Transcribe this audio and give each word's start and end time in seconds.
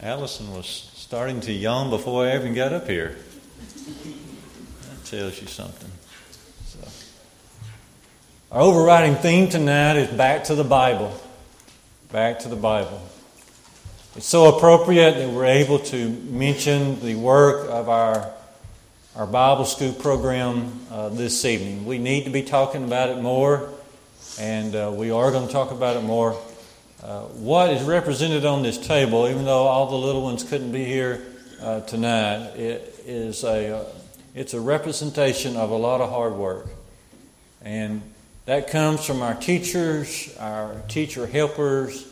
Allison 0.00 0.54
was 0.54 0.92
starting 0.94 1.40
to 1.40 1.52
yawn 1.52 1.90
before 1.90 2.24
I 2.24 2.36
even 2.36 2.54
got 2.54 2.72
up 2.72 2.86
here. 2.86 3.16
That 4.88 5.04
tells 5.04 5.40
you 5.40 5.48
something. 5.48 5.90
So. 6.66 6.78
Our 8.52 8.60
overriding 8.60 9.16
theme 9.16 9.48
tonight 9.48 9.96
is 9.96 10.08
back 10.08 10.44
to 10.44 10.54
the 10.54 10.62
Bible. 10.62 11.12
Back 12.12 12.38
to 12.40 12.48
the 12.48 12.54
Bible. 12.54 13.02
It's 14.14 14.26
so 14.26 14.56
appropriate 14.56 15.14
that 15.14 15.30
we're 15.30 15.46
able 15.46 15.80
to 15.80 16.10
mention 16.10 17.00
the 17.00 17.16
work 17.16 17.68
of 17.68 17.88
our, 17.88 18.30
our 19.16 19.26
Bible 19.26 19.64
school 19.64 19.92
program 19.92 20.78
uh, 20.92 21.08
this 21.08 21.44
evening. 21.44 21.86
We 21.86 21.98
need 21.98 22.22
to 22.22 22.30
be 22.30 22.42
talking 22.42 22.84
about 22.84 23.08
it 23.08 23.20
more, 23.20 23.68
and 24.38 24.76
uh, 24.76 24.92
we 24.94 25.10
are 25.10 25.32
going 25.32 25.48
to 25.48 25.52
talk 25.52 25.72
about 25.72 25.96
it 25.96 26.04
more. 26.04 26.40
Uh, 27.00 27.20
what 27.20 27.70
is 27.70 27.84
represented 27.84 28.44
on 28.44 28.64
this 28.64 28.76
table, 28.76 29.28
even 29.28 29.44
though 29.44 29.68
all 29.68 29.86
the 29.86 29.96
little 29.96 30.22
ones 30.22 30.42
couldn't 30.42 30.72
be 30.72 30.84
here 30.84 31.22
uh, 31.62 31.78
tonight, 31.82 32.48
it 32.56 32.92
is 33.06 33.44
a 33.44 33.78
uh, 33.78 33.84
it's 34.34 34.52
a 34.52 34.60
representation 34.60 35.56
of 35.56 35.70
a 35.70 35.76
lot 35.76 36.00
of 36.00 36.10
hard 36.10 36.32
work, 36.34 36.66
and 37.62 38.02
that 38.46 38.68
comes 38.68 39.06
from 39.06 39.22
our 39.22 39.34
teachers, 39.34 40.36
our 40.40 40.74
teacher 40.88 41.28
helpers, 41.28 42.04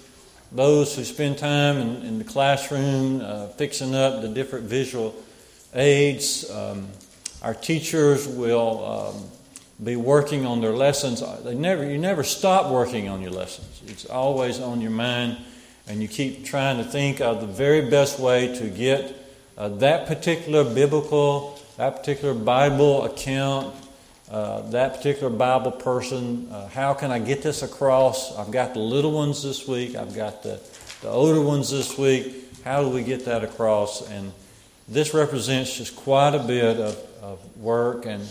those 0.53 0.95
who 0.95 1.03
spend 1.03 1.39
time 1.39 1.79
in, 1.79 2.03
in 2.03 2.19
the 2.19 2.25
classroom 2.25 3.21
uh, 3.21 3.49
fixing 3.49 3.93
up 3.93 4.23
the 4.23 4.29
different 4.29 4.67
visual 4.67 5.17
aids. 5.75 6.49
Um, 6.49 6.87
our 7.43 7.55
teachers 7.55 8.29
will 8.29 8.85
um, 8.85 9.25
be 9.83 9.97
working 9.97 10.47
on 10.47 10.61
their 10.61 10.73
lessons. 10.73 11.23
They 11.45 11.55
never, 11.55 11.85
you 11.85 11.99
never 11.99 12.23
stop 12.23 12.73
working 12.73 13.09
on 13.09 13.21
your 13.21 13.31
lessons. 13.31 13.83
It's 13.87 14.07
always 14.07 14.59
on 14.59 14.81
your 14.81 14.91
mind, 14.91 15.37
and 15.87 16.01
you 16.01 16.09
keep 16.09 16.45
trying 16.45 16.79
to 16.79 16.85
think 16.85 17.21
of 17.21 17.41
the 17.41 17.47
very 17.47 17.91
best 17.91 18.19
way 18.19 18.57
to 18.59 18.69
get 18.69 19.15
uh, 19.59 19.69
that 19.69 20.07
particular 20.07 20.65
biblical, 20.65 21.59
that 21.77 21.97
particular 21.97 22.35
Bible 22.35 23.05
account, 23.05 23.75
uh, 24.31 24.63
that 24.71 24.97
particular 24.97 25.31
Bible 25.31 25.73
person. 25.73 26.49
Uh, 26.51 26.69
how 26.69 26.95
can 26.95 27.11
I 27.11 27.19
get 27.19 27.43
this 27.43 27.63
across? 27.63 28.37
I've 28.37 28.51
got 28.51 28.75
the 28.75 28.81
little 28.81 29.13
ones 29.13 29.43
this 29.43 29.69
week. 29.69 29.95
I've 29.95 30.15
got 30.15 30.43
the, 30.43 30.61
the 31.03 31.09
older 31.09 31.41
ones 31.41 31.71
this 31.71 31.97
week. 31.97 32.45
How 32.65 32.83
do 32.83 32.89
we 32.89 33.03
get 33.03 33.27
that 33.27 33.45
across? 33.45 34.09
And 34.11 34.33
this 34.89 35.15
represents 35.15 35.77
just 35.77 35.97
quite 35.97 36.35
a 36.35 36.43
bit 36.43 36.79
of, 36.79 36.99
of 37.23 37.57
work 37.59 38.07
and 38.07 38.27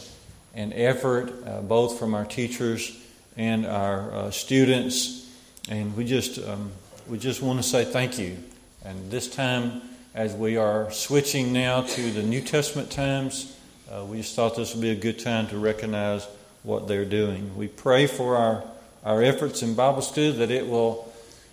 and 0.55 0.73
effort, 0.73 1.33
uh, 1.45 1.61
both 1.61 1.99
from 1.99 2.15
our 2.15 2.25
teachers 2.25 2.97
and 3.37 3.65
our 3.65 4.11
uh, 4.11 4.31
students. 4.31 5.29
And 5.69 5.95
we 5.95 6.05
just, 6.05 6.39
um, 6.47 6.71
we 7.07 7.17
just 7.17 7.41
want 7.41 7.59
to 7.59 7.63
say 7.63 7.83
thank 7.83 8.17
you. 8.17 8.37
And 8.83 9.11
this 9.11 9.27
time, 9.27 9.81
as 10.13 10.33
we 10.33 10.57
are 10.57 10.89
switching 10.91 11.51
now 11.51 11.81
to 11.81 12.11
the 12.11 12.23
New 12.23 12.41
Testament 12.41 12.89
times, 12.89 13.57
uh, 13.91 14.05
we 14.05 14.17
just 14.17 14.35
thought 14.35 14.55
this 14.55 14.73
would 14.73 14.81
be 14.81 14.91
a 14.91 14.95
good 14.95 15.19
time 15.19 15.47
to 15.47 15.57
recognize 15.57 16.25
what 16.63 16.87
they're 16.87 17.05
doing. 17.05 17.55
We 17.57 17.67
pray 17.67 18.07
for 18.07 18.37
our, 18.37 18.63
our 19.03 19.21
efforts 19.21 19.61
in 19.61 19.75
Bible 19.75 20.01
study 20.01 20.31
that 20.31 20.51
it 20.51 20.67
will, 20.67 21.11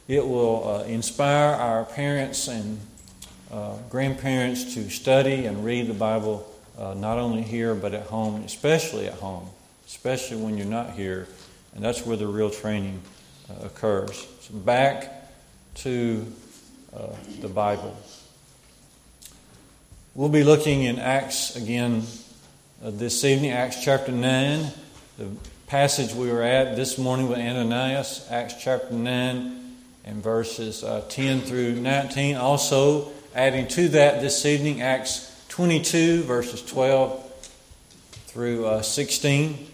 it 0.09 0.27
will 0.27 0.69
uh, 0.69 0.85
inspire 0.85 1.55
our 1.55 1.85
parents 1.85 2.49
and 2.49 2.79
uh, 3.51 3.77
grandparents 3.91 4.75
to 4.75 4.89
study 4.89 5.47
and 5.47 5.65
read 5.65 5.89
the 5.89 5.95
Bible 5.95 6.49
uh, 6.79 6.95
not 6.95 7.19
only 7.19 7.43
here 7.43 7.75
but 7.75 7.95
at 7.95 8.07
home, 8.07 8.43
especially 8.45 9.07
at 9.07 9.15
home, 9.15 9.49
especially 9.87 10.39
when 10.39 10.57
you're 10.57 10.67
not 10.67 10.93
here, 10.93 11.29
and 11.75 11.85
that's 11.85 12.05
where 12.05 12.17
the 12.17 12.27
real 12.27 12.51
training 12.51 13.01
uh, 13.51 13.67
occurs. 13.67 14.27
So 14.41 14.55
back 14.55 15.31
to 15.77 16.27
uh, 16.95 17.09
the 17.41 17.49
Bible. 17.49 17.97
We'll 20.15 20.29
be 20.29 20.45
looking 20.45 20.83
in 20.83 20.99
Acts 20.99 21.57
again 21.57 22.03
uh, 22.85 22.91
this 22.91 23.25
evening, 23.25 23.51
Acts 23.51 23.83
chapter 23.83 24.13
9. 24.13 24.67
The 25.17 25.29
passage 25.67 26.13
we 26.13 26.31
were 26.31 26.43
at 26.43 26.77
this 26.77 26.99
morning 26.99 27.29
with 27.29 27.39
Ananias, 27.39 28.27
Acts 28.31 28.55
chapter 28.63 28.93
9 28.93 29.77
and 30.05 30.23
verses 30.23 30.85
uh, 30.85 31.03
10 31.09 31.41
through 31.41 31.77
19. 31.77 32.37
Also, 32.37 33.11
adding 33.35 33.67
to 33.69 33.89
that 33.89 34.21
this 34.21 34.45
evening, 34.45 34.83
Acts 34.83 35.32
22, 35.53 36.23
verses 36.23 36.63
12 36.63 37.31
through 38.29 38.65
uh, 38.65 38.81
16. 38.81 39.67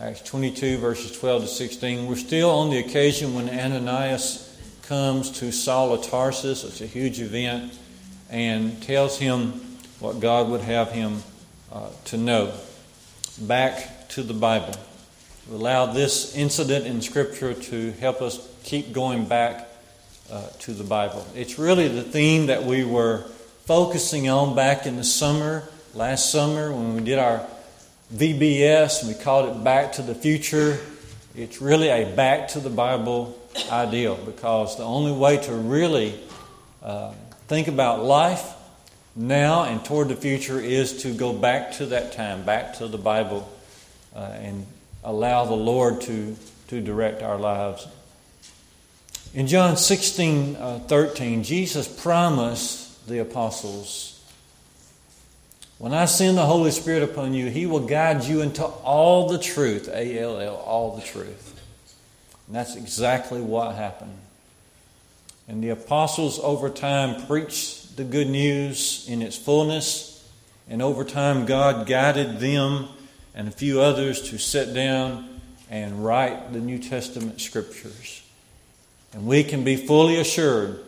Acts 0.00 0.20
22, 0.22 0.78
verses 0.78 1.16
12 1.16 1.42
to 1.42 1.48
16. 1.48 2.08
We're 2.08 2.16
still 2.16 2.50
on 2.50 2.70
the 2.70 2.78
occasion 2.78 3.32
when 3.32 3.48
Ananias 3.48 4.58
comes 4.82 5.30
to 5.38 5.52
Saul 5.52 5.94
of 5.94 6.04
Tarsus. 6.04 6.64
It's 6.64 6.80
a 6.80 6.86
huge 6.86 7.20
event 7.20 7.72
and 8.30 8.82
tells 8.82 9.16
him 9.16 9.52
what 10.00 10.18
God 10.18 10.48
would 10.48 10.62
have 10.62 10.90
him 10.90 11.22
uh, 11.70 11.90
to 12.06 12.16
know. 12.16 12.52
Back 13.42 14.08
to 14.08 14.24
the 14.24 14.34
Bible. 14.34 14.74
We 15.48 15.54
allow 15.54 15.86
this 15.86 16.34
incident 16.34 16.84
in 16.84 17.00
Scripture 17.00 17.54
to 17.54 17.92
help 17.92 18.22
us 18.22 18.44
keep 18.64 18.92
going 18.92 19.26
back 19.26 19.68
uh, 20.32 20.48
to 20.58 20.72
the 20.72 20.82
Bible. 20.82 21.24
It's 21.36 21.60
really 21.60 21.86
the 21.86 22.02
theme 22.02 22.46
that 22.46 22.64
we 22.64 22.82
were 22.82 23.24
focusing 23.64 24.28
on 24.28 24.56
back 24.56 24.86
in 24.86 24.96
the 24.96 25.04
summer, 25.04 25.62
last 25.94 26.32
summer, 26.32 26.72
when 26.72 26.94
we 26.94 27.00
did 27.00 27.18
our 27.18 27.46
VBS 28.12 29.02
and 29.02 29.16
we 29.16 29.22
called 29.22 29.56
it 29.56 29.62
Back 29.62 29.92
to 29.92 30.02
the 30.02 30.14
Future. 30.14 30.80
It's 31.36 31.62
really 31.62 31.88
a 31.88 32.04
back 32.14 32.48
to 32.48 32.60
the 32.60 32.70
Bible 32.70 33.38
ideal 33.70 34.16
because 34.16 34.76
the 34.76 34.84
only 34.84 35.12
way 35.12 35.36
to 35.36 35.54
really 35.54 36.18
uh, 36.82 37.12
think 37.46 37.68
about 37.68 38.02
life 38.02 38.52
now 39.14 39.62
and 39.62 39.84
toward 39.84 40.08
the 40.08 40.16
future 40.16 40.58
is 40.58 41.02
to 41.02 41.14
go 41.14 41.32
back 41.32 41.72
to 41.74 41.86
that 41.86 42.12
time, 42.12 42.44
back 42.44 42.74
to 42.74 42.88
the 42.88 42.98
Bible, 42.98 43.50
uh, 44.16 44.18
and 44.40 44.66
allow 45.04 45.44
the 45.44 45.54
Lord 45.54 46.00
to, 46.02 46.36
to 46.68 46.80
direct 46.80 47.22
our 47.22 47.38
lives. 47.38 47.86
In 49.34 49.46
John 49.46 49.76
16 49.76 50.56
uh, 50.56 50.78
13, 50.80 51.44
Jesus 51.44 51.86
promised 51.86 52.81
the 53.06 53.20
apostles. 53.20 54.20
When 55.78 55.92
I 55.92 56.04
send 56.04 56.38
the 56.38 56.46
Holy 56.46 56.70
Spirit 56.70 57.02
upon 57.02 57.34
you, 57.34 57.50
He 57.50 57.66
will 57.66 57.86
guide 57.86 58.24
you 58.24 58.40
into 58.40 58.64
all 58.64 59.28
the 59.28 59.38
truth. 59.38 59.88
A 59.88 60.18
L 60.18 60.38
L, 60.38 60.54
all 60.56 60.96
the 60.96 61.02
truth. 61.02 61.60
And 62.46 62.54
that's 62.54 62.76
exactly 62.76 63.40
what 63.40 63.74
happened. 63.74 64.16
And 65.48 65.62
the 65.62 65.70
apostles, 65.70 66.38
over 66.38 66.70
time, 66.70 67.26
preached 67.26 67.96
the 67.96 68.04
good 68.04 68.28
news 68.28 69.06
in 69.08 69.22
its 69.22 69.36
fullness. 69.36 70.24
And 70.68 70.80
over 70.80 71.02
time, 71.02 71.46
God 71.46 71.86
guided 71.86 72.38
them 72.38 72.88
and 73.34 73.48
a 73.48 73.50
few 73.50 73.80
others 73.80 74.30
to 74.30 74.38
sit 74.38 74.72
down 74.72 75.40
and 75.68 76.04
write 76.04 76.52
the 76.52 76.60
New 76.60 76.78
Testament 76.78 77.40
scriptures. 77.40 78.22
And 79.12 79.26
we 79.26 79.42
can 79.42 79.64
be 79.64 79.76
fully 79.76 80.18
assured 80.18 80.78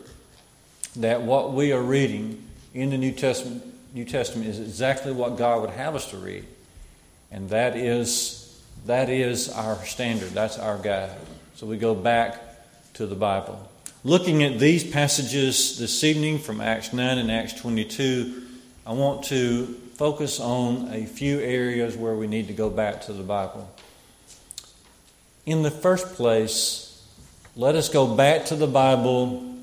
that 0.97 1.22
what 1.22 1.53
we 1.53 1.72
are 1.72 1.82
reading 1.82 2.43
in 2.72 2.91
the 2.91 2.99
New 2.99 3.12
Testament, 3.12 3.62
New 3.94 4.05
Testament 4.05 4.49
is 4.49 4.60
exactly 4.60 5.12
what 5.12 5.37
God 5.37 5.60
would 5.62 5.71
have 5.71 5.94
us 5.94 6.10
to 6.10 6.16
read. 6.16 6.44
And 7.31 7.49
that 7.50 7.77
is, 7.77 8.60
that 8.87 9.09
is 9.09 9.49
our 9.49 9.84
standard, 9.84 10.31
that's 10.31 10.59
our 10.59 10.78
guide. 10.78 11.16
So 11.56 11.66
we 11.66 11.77
go 11.77 11.94
back 11.94 12.41
to 12.94 13.06
the 13.06 13.15
Bible. 13.15 13.71
Looking 14.05 14.43
at 14.43 14.59
these 14.59 14.84
passages 14.84 15.78
this 15.78 16.05
evening 16.05 16.38
from 16.38 16.60
Acts 16.60 16.93
9 16.93 17.19
and 17.19 17.31
Acts 17.31 17.55
22, 17.55 18.43
I 18.87 18.93
want 18.93 19.25
to 19.25 19.66
focus 19.94 20.41
on 20.41 20.93
a 20.93 21.06
few 21.06 21.41
areas 21.41 21.97
where 21.97 22.15
we 22.15 22.26
need 22.26 22.49
to 22.49 22.53
go 22.53 22.69
back 22.69 23.03
to 23.03 23.12
the 23.12 23.22
Bible. 23.22 23.69
In 25.47 25.62
the 25.62 25.71
first 25.71 26.15
place, 26.15 27.03
let 27.56 27.76
us 27.76 27.88
go 27.88 28.15
back 28.15 28.47
to 28.47 28.56
the 28.56 28.66
Bible 28.66 29.53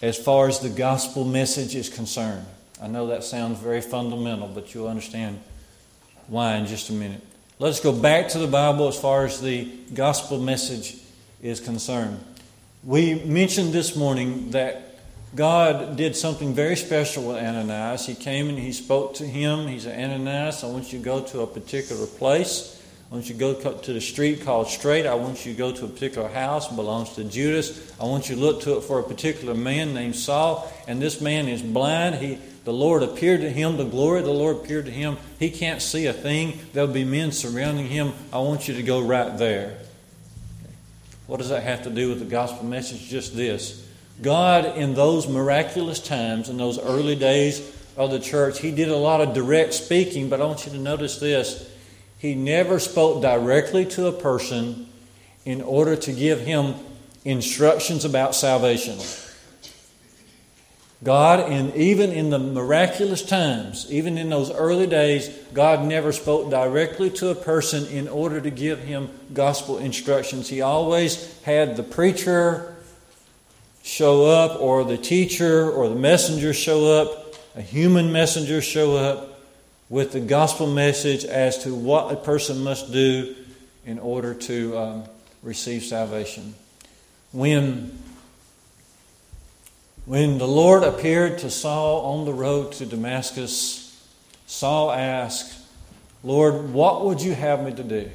as 0.00 0.16
far 0.16 0.48
as 0.48 0.60
the 0.60 0.68
gospel 0.68 1.24
message 1.24 1.74
is 1.74 1.88
concerned. 1.88 2.46
I 2.80 2.86
know 2.86 3.08
that 3.08 3.24
sounds 3.24 3.58
very 3.58 3.80
fundamental, 3.80 4.48
but 4.48 4.72
you'll 4.72 4.88
understand 4.88 5.40
why 6.28 6.56
in 6.56 6.66
just 6.66 6.90
a 6.90 6.92
minute. 6.92 7.22
Let's 7.58 7.80
go 7.80 7.92
back 7.92 8.28
to 8.28 8.38
the 8.38 8.46
Bible 8.46 8.86
as 8.86 9.00
far 9.00 9.24
as 9.24 9.40
the 9.40 9.64
gospel 9.92 10.38
message 10.38 10.96
is 11.42 11.58
concerned. 11.58 12.22
We 12.84 13.14
mentioned 13.24 13.72
this 13.72 13.96
morning 13.96 14.52
that 14.52 15.00
God 15.34 15.96
did 15.96 16.14
something 16.14 16.54
very 16.54 16.76
special 16.76 17.24
with 17.24 17.36
Ananias. 17.36 18.06
He 18.06 18.14
came 18.14 18.48
and 18.48 18.58
he 18.58 18.72
spoke 18.72 19.14
to 19.14 19.26
him. 19.26 19.66
He 19.66 19.80
said, 19.80 19.98
Ananias, 19.98 20.62
I 20.62 20.68
want 20.68 20.92
you 20.92 21.00
to 21.00 21.04
go 21.04 21.22
to 21.22 21.40
a 21.40 21.46
particular 21.46 22.06
place. 22.06 22.77
I 23.10 23.14
want 23.14 23.28
you 23.28 23.34
to 23.34 23.40
go 23.40 23.72
to 23.72 23.92
the 23.92 24.02
street 24.02 24.42
called 24.42 24.68
Straight. 24.68 25.06
I 25.06 25.14
want 25.14 25.46
you 25.46 25.52
to 25.52 25.58
go 25.58 25.72
to 25.72 25.86
a 25.86 25.88
particular 25.88 26.28
house 26.28 26.68
belongs 26.68 27.14
to 27.14 27.24
Judas. 27.24 27.90
I 27.98 28.04
want 28.04 28.28
you 28.28 28.34
to 28.34 28.40
look 28.40 28.60
to 28.62 28.76
it 28.76 28.82
for 28.82 28.98
a 28.98 29.02
particular 29.02 29.54
man 29.54 29.94
named 29.94 30.14
Saul. 30.14 30.70
And 30.86 31.00
this 31.00 31.22
man 31.22 31.48
is 31.48 31.62
blind. 31.62 32.16
He, 32.16 32.38
the 32.64 32.72
Lord 32.72 33.02
appeared 33.02 33.40
to 33.40 33.50
him. 33.50 33.78
The 33.78 33.84
glory 33.84 34.20
of 34.20 34.26
the 34.26 34.32
Lord 34.32 34.56
appeared 34.56 34.84
to 34.84 34.90
him. 34.90 35.16
He 35.38 35.50
can't 35.50 35.80
see 35.80 36.04
a 36.04 36.12
thing. 36.12 36.60
There'll 36.74 36.92
be 36.92 37.04
men 37.04 37.32
surrounding 37.32 37.86
him. 37.86 38.12
I 38.30 38.40
want 38.40 38.68
you 38.68 38.74
to 38.74 38.82
go 38.82 39.00
right 39.00 39.38
there. 39.38 39.78
What 41.26 41.38
does 41.38 41.48
that 41.48 41.62
have 41.62 41.84
to 41.84 41.90
do 41.90 42.10
with 42.10 42.18
the 42.18 42.26
gospel 42.26 42.66
message? 42.66 43.08
Just 43.08 43.34
this. 43.34 43.88
God, 44.20 44.76
in 44.76 44.92
those 44.92 45.26
miraculous 45.26 45.98
times, 45.98 46.50
in 46.50 46.58
those 46.58 46.78
early 46.78 47.16
days 47.16 47.74
of 47.96 48.10
the 48.10 48.20
church, 48.20 48.60
He 48.60 48.70
did 48.70 48.88
a 48.88 48.96
lot 48.96 49.22
of 49.22 49.32
direct 49.32 49.72
speaking, 49.72 50.28
but 50.28 50.42
I 50.42 50.44
want 50.44 50.66
you 50.66 50.72
to 50.72 50.78
notice 50.78 51.18
this. 51.18 51.67
He 52.18 52.34
never 52.34 52.78
spoke 52.80 53.22
directly 53.22 53.86
to 53.86 54.08
a 54.08 54.12
person 54.12 54.88
in 55.44 55.62
order 55.62 55.96
to 55.96 56.12
give 56.12 56.40
him 56.40 56.74
instructions 57.24 58.04
about 58.04 58.34
salvation. 58.34 58.98
God, 61.04 61.48
and 61.48 61.74
even 61.76 62.10
in 62.10 62.30
the 62.30 62.40
miraculous 62.40 63.22
times, 63.22 63.86
even 63.88 64.18
in 64.18 64.30
those 64.30 64.50
early 64.50 64.88
days, 64.88 65.28
God 65.54 65.84
never 65.84 66.10
spoke 66.10 66.50
directly 66.50 67.08
to 67.10 67.28
a 67.30 67.36
person 67.36 67.86
in 67.86 68.08
order 68.08 68.40
to 68.40 68.50
give 68.50 68.80
him 68.80 69.08
gospel 69.32 69.78
instructions. 69.78 70.48
He 70.48 70.60
always 70.60 71.40
had 71.42 71.76
the 71.76 71.84
preacher 71.84 72.74
show 73.84 74.26
up, 74.26 74.60
or 74.60 74.84
the 74.84 74.98
teacher, 74.98 75.70
or 75.70 75.88
the 75.88 75.94
messenger 75.94 76.52
show 76.52 77.00
up, 77.00 77.36
a 77.54 77.62
human 77.62 78.10
messenger 78.10 78.60
show 78.60 78.96
up 78.96 79.37
with 79.88 80.12
the 80.12 80.20
gospel 80.20 80.66
message 80.66 81.24
as 81.24 81.62
to 81.64 81.74
what 81.74 82.12
a 82.12 82.16
person 82.16 82.62
must 82.62 82.92
do 82.92 83.34
in 83.86 83.98
order 83.98 84.34
to 84.34 84.76
um, 84.76 85.04
receive 85.42 85.82
salvation. 85.82 86.54
When 87.32 87.98
when 90.08 90.38
the 90.38 90.48
Lord 90.48 90.84
appeared 90.84 91.36
to 91.40 91.50
Saul 91.50 92.00
on 92.00 92.24
the 92.24 92.32
road 92.32 92.72
to 92.72 92.86
Damascus, 92.86 93.94
Saul 94.46 94.90
asked, 94.90 95.60
Lord, 96.24 96.72
what 96.72 97.04
would 97.04 97.20
you 97.20 97.34
have 97.34 97.62
me 97.62 97.74
to 97.74 97.82
do? 97.82 98.10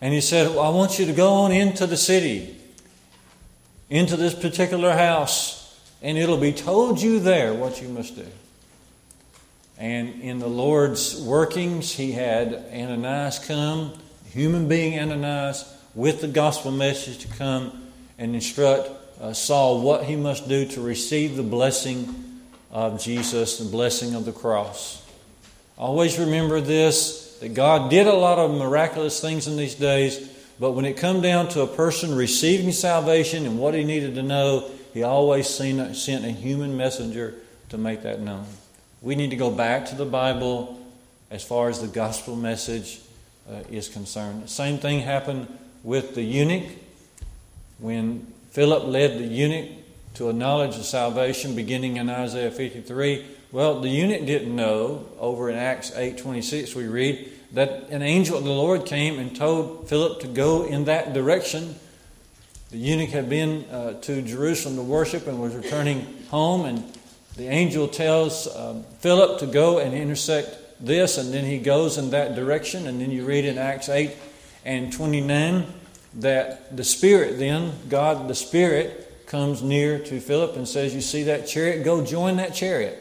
And 0.00 0.14
he 0.14 0.22
said, 0.22 0.48
well, 0.48 0.60
I 0.60 0.70
want 0.70 0.98
you 0.98 1.04
to 1.04 1.12
go 1.12 1.34
on 1.34 1.52
into 1.52 1.86
the 1.86 1.98
city, 1.98 2.56
into 3.90 4.16
this 4.16 4.34
particular 4.34 4.92
house, 4.92 5.78
and 6.00 6.16
it'll 6.16 6.38
be 6.38 6.54
told 6.54 7.02
you 7.02 7.20
there 7.20 7.52
what 7.52 7.82
you 7.82 7.88
must 7.88 8.16
do. 8.16 8.26
And 9.78 10.22
in 10.22 10.38
the 10.38 10.48
Lord's 10.48 11.20
workings, 11.20 11.92
he 11.92 12.12
had 12.12 12.54
Ananias 12.72 13.40
come, 13.40 13.92
human 14.30 14.68
being 14.68 14.98
Ananias, 14.98 15.70
with 15.94 16.20
the 16.20 16.28
gospel 16.28 16.70
message 16.70 17.18
to 17.18 17.28
come 17.36 17.90
and 18.18 18.34
instruct 18.34 18.90
uh, 19.20 19.32
Saul 19.32 19.80
what 19.80 20.04
he 20.04 20.16
must 20.16 20.48
do 20.48 20.66
to 20.66 20.80
receive 20.80 21.36
the 21.36 21.42
blessing 21.42 22.42
of 22.70 23.00
Jesus, 23.00 23.58
the 23.58 23.64
blessing 23.64 24.14
of 24.14 24.24
the 24.24 24.32
cross. 24.32 25.02
Always 25.76 26.18
remember 26.18 26.60
this 26.60 27.36
that 27.40 27.54
God 27.54 27.90
did 27.90 28.06
a 28.06 28.14
lot 28.14 28.38
of 28.38 28.52
miraculous 28.52 29.20
things 29.20 29.48
in 29.48 29.56
these 29.56 29.74
days, 29.74 30.30
but 30.60 30.72
when 30.72 30.84
it 30.84 30.96
come 30.96 31.20
down 31.20 31.48
to 31.48 31.62
a 31.62 31.66
person 31.66 32.14
receiving 32.14 32.70
salvation 32.70 33.44
and 33.44 33.58
what 33.58 33.74
he 33.74 33.82
needed 33.82 34.14
to 34.14 34.22
know, 34.22 34.70
he 34.92 35.02
always 35.02 35.48
sent 35.48 36.24
a 36.24 36.30
human 36.30 36.76
messenger 36.76 37.34
to 37.70 37.78
make 37.78 38.02
that 38.02 38.20
known. 38.20 38.46
We 39.04 39.16
need 39.16 39.30
to 39.30 39.36
go 39.36 39.50
back 39.50 39.84
to 39.90 39.94
the 39.96 40.06
Bible 40.06 40.80
as 41.30 41.44
far 41.44 41.68
as 41.68 41.78
the 41.78 41.88
gospel 41.88 42.36
message 42.36 43.02
uh, 43.46 43.56
is 43.70 43.86
concerned. 43.86 44.48
Same 44.48 44.78
thing 44.78 45.00
happened 45.00 45.46
with 45.82 46.14
the 46.14 46.22
eunuch 46.22 46.64
when 47.78 48.26
Philip 48.52 48.84
led 48.84 49.18
the 49.18 49.26
eunuch 49.26 49.72
to 50.14 50.30
a 50.30 50.32
knowledge 50.32 50.76
of 50.76 50.86
salvation 50.86 51.54
beginning 51.54 51.98
in 51.98 52.08
Isaiah 52.08 52.50
53. 52.50 53.26
Well, 53.52 53.78
the 53.78 53.90
eunuch 53.90 54.24
didn't 54.24 54.56
know. 54.56 55.04
Over 55.18 55.50
in 55.50 55.56
Acts 55.56 55.90
8:26 55.90 56.74
we 56.74 56.86
read 56.86 57.30
that 57.52 57.90
an 57.90 58.00
angel 58.00 58.38
of 58.38 58.44
the 58.44 58.52
Lord 58.52 58.86
came 58.86 59.18
and 59.18 59.36
told 59.36 59.86
Philip 59.86 60.20
to 60.20 60.28
go 60.28 60.64
in 60.64 60.86
that 60.86 61.12
direction. 61.12 61.74
The 62.70 62.78
eunuch 62.78 63.10
had 63.10 63.28
been 63.28 63.66
uh, 63.70 64.00
to 64.00 64.22
Jerusalem 64.22 64.76
to 64.76 64.82
worship 64.82 65.26
and 65.26 65.42
was 65.42 65.54
returning 65.54 66.24
home, 66.30 66.64
and 66.64 66.90
the 67.36 67.48
angel 67.48 67.88
tells 67.88 68.46
uh, 68.46 68.82
Philip 69.00 69.40
to 69.40 69.46
go 69.46 69.78
and 69.78 69.94
intersect 69.94 70.56
this, 70.80 71.18
and 71.18 71.32
then 71.32 71.44
he 71.44 71.58
goes 71.58 71.98
in 71.98 72.10
that 72.10 72.34
direction. 72.34 72.86
And 72.86 73.00
then 73.00 73.10
you 73.10 73.24
read 73.24 73.44
in 73.44 73.58
Acts 73.58 73.88
8 73.88 74.14
and 74.64 74.92
29 74.92 75.66
that 76.14 76.76
the 76.76 76.84
Spirit, 76.84 77.38
then, 77.38 77.72
God 77.88 78.28
the 78.28 78.34
Spirit, 78.34 79.26
comes 79.26 79.62
near 79.62 79.98
to 79.98 80.20
Philip 80.20 80.56
and 80.56 80.68
says, 80.68 80.94
You 80.94 81.00
see 81.00 81.24
that 81.24 81.46
chariot? 81.46 81.84
Go 81.84 82.04
join 82.04 82.36
that 82.36 82.54
chariot. 82.54 83.00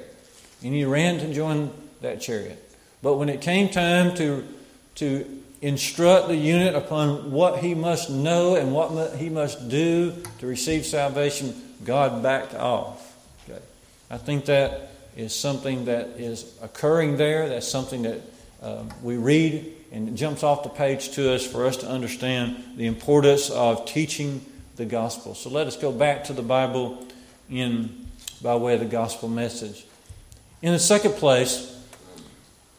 And 0.64 0.74
he 0.74 0.86
ran 0.86 1.20
to 1.20 1.34
join 1.34 1.72
that 2.02 2.22
chariot. 2.22 2.60
But 3.02 3.16
when 3.16 3.30
it 3.30 3.42
came 3.42 3.70
time 3.70 4.16
to, 4.16 4.48
to 4.96 5.44
instruct 5.62 6.30
the 6.30 6.36
eunuch 6.36 6.74
upon 6.74 7.32
what 7.32 7.60
he 7.60 7.76
must 7.76 8.10
know 8.10 8.56
and 8.56 8.74
what 8.74 9.16
he 9.16 9.30
must 9.30 9.70
do 9.70 10.14
to 10.40 10.48
receive 10.48 10.86
salvation, 10.86 11.54
God 11.84 12.24
backed 12.24 12.56
off. 12.56 13.03
I 14.14 14.18
think 14.18 14.46
that 14.46 14.92
is 15.18 15.34
something 15.34 15.86
that 15.86 16.20
is 16.20 16.46
occurring 16.62 17.18
there. 17.18 17.50
That's 17.50 17.68
something 17.68 18.04
that 18.04 18.22
uh, 18.62 18.84
we 19.02 19.18
read 19.18 19.76
and 19.92 20.10
it 20.10 20.14
jumps 20.14 20.44
off 20.44 20.62
the 20.62 20.70
page 20.70 21.14
to 21.14 21.34
us 21.34 21.44
for 21.44 21.66
us 21.66 21.78
to 21.78 21.90
understand 21.90 22.78
the 22.78 22.86
importance 22.86 23.50
of 23.50 23.88
teaching 23.88 24.46
the 24.76 24.86
gospel. 24.86 25.34
So 25.34 25.50
let 25.50 25.66
us 25.66 25.76
go 25.78 25.92
back 25.92 26.26
to 26.26 26.34
the 26.34 26.44
Bible 26.44 27.08
in 27.50 28.06
by 28.40 28.56
way 28.56 28.76
of 28.76 28.82
the 28.82 28.86
gospel 28.86 29.30
message. 29.30 29.84
In 30.62 30.74
the 30.74 30.80
second 30.80 31.14
place, 31.14 31.76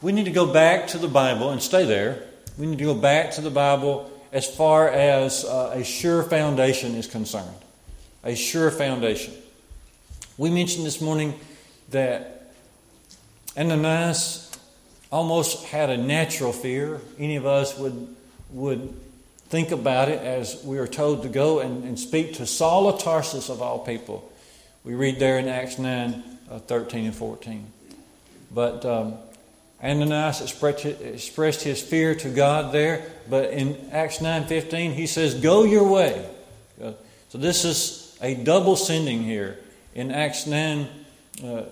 we 0.03 0.13
need 0.13 0.27
to 0.27 0.31
go 0.31 0.47
back 0.47 0.87
to 0.89 0.99
the 0.99 1.09
Bible 1.09 1.51
and 1.51 1.61
stay 1.61 1.85
there. 1.85 2.23
We 2.57 2.67
need 2.67 2.79
to 2.79 2.85
go 2.85 2.95
back 2.95 3.33
to 3.33 3.41
the 3.41 3.51
Bible 3.51 4.09
as 4.31 4.47
far 4.47 4.89
as 4.89 5.45
uh, 5.45 5.73
a 5.75 5.83
sure 5.83 6.23
foundation 6.23 6.95
is 6.95 7.09
concerned. 7.09 7.59
A 8.23 8.37
sure 8.37 8.71
foundation. 8.71 9.35
We 10.37 10.51
mentioned 10.51 10.85
this 10.85 11.01
morning 11.01 11.39
that 11.91 12.51
Ananias 13.57 14.51
almost 15.13 15.67
had 15.67 15.91
a 15.91 15.97
natural 15.97 16.53
fear. 16.53 17.01
Any 17.21 17.37
of 17.37 17.47
us 17.47 17.79
would, 17.79 18.17
would 18.51 18.93
think 19.47 19.71
about 19.71 20.09
it 20.09 20.19
as 20.19 20.61
we 20.65 20.79
are 20.79 20.89
told 20.89 21.23
to 21.23 21.29
go 21.29 21.61
and, 21.61 21.85
and 21.85 21.97
speak 21.97 22.35
to 22.35 22.47
Saul 22.47 22.89
of 22.89 23.01
Tarsus 23.01 23.49
of 23.49 23.63
all 23.63 23.79
people. 23.79 24.29
We 24.83 24.95
read 24.95 25.21
there 25.21 25.39
in 25.39 25.47
Acts 25.47 25.79
9 25.79 26.25
uh, 26.51 26.59
13 26.59 27.07
and 27.07 27.15
14. 27.15 27.67
But 28.53 28.85
um, 28.85 29.15
Ananias 29.81 30.41
expressed, 30.41 30.85
expressed 30.85 31.63
his 31.63 31.81
fear 31.81 32.13
to 32.17 32.29
God 32.29 32.73
there, 32.73 33.09
but 33.31 33.53
in 33.53 33.79
Acts 33.93 34.21
9 34.21 34.47
15, 34.47 34.95
he 34.95 35.07
says, 35.07 35.35
Go 35.35 35.63
your 35.63 35.89
way. 35.89 36.29
Uh, 36.83 36.95
so 37.29 37.39
this 37.39 37.65
is 37.65 38.19
a 38.21 38.35
double 38.35 38.75
sending 38.75 39.23
here. 39.23 39.59
In 39.95 40.11
Acts 40.11 40.47
9, 40.47 40.89
uh, 41.45 41.63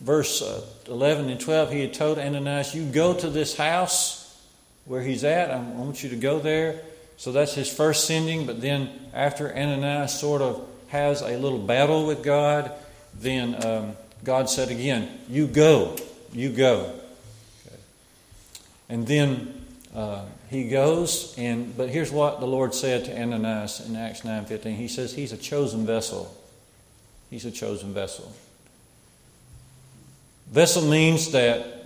verse 0.00 0.42
uh, 0.42 0.62
11 0.88 1.28
and 1.30 1.40
12, 1.40 1.72
he 1.72 1.80
had 1.80 1.94
told 1.94 2.18
Ananias, 2.18 2.74
You 2.74 2.84
go 2.84 3.14
to 3.14 3.30
this 3.30 3.56
house 3.56 4.24
where 4.84 5.02
he's 5.02 5.24
at. 5.24 5.50
I 5.50 5.58
want 5.60 6.02
you 6.02 6.10
to 6.10 6.16
go 6.16 6.38
there. 6.38 6.80
So 7.16 7.32
that's 7.32 7.54
his 7.54 7.72
first 7.72 8.06
sending. 8.06 8.46
But 8.46 8.60
then, 8.60 8.90
after 9.12 9.54
Ananias 9.54 10.18
sort 10.18 10.42
of 10.42 10.66
has 10.88 11.22
a 11.22 11.36
little 11.36 11.58
battle 11.58 12.06
with 12.06 12.22
God, 12.22 12.72
then 13.14 13.64
um, 13.64 13.96
God 14.24 14.50
said 14.50 14.70
again, 14.70 15.08
You 15.28 15.46
go. 15.46 15.96
You 16.32 16.50
go. 16.50 16.94
Okay. 17.66 17.76
And 18.88 19.06
then 19.06 19.64
uh, 19.94 20.24
he 20.50 20.68
goes, 20.68 21.34
and 21.36 21.76
but 21.76 21.88
here's 21.90 22.10
what 22.10 22.40
the 22.40 22.46
Lord 22.46 22.74
said 22.74 23.04
to 23.06 23.20
Ananias 23.20 23.86
in 23.86 23.96
Acts 23.96 24.22
9:15. 24.22 24.76
He 24.76 24.88
says 24.88 25.14
he's 25.14 25.32
a 25.32 25.36
chosen 25.36 25.86
vessel. 25.86 26.34
He's 27.30 27.44
a 27.44 27.50
chosen 27.50 27.92
vessel. 27.92 28.32
Vessel 30.50 30.82
means 30.82 31.32
that 31.32 31.84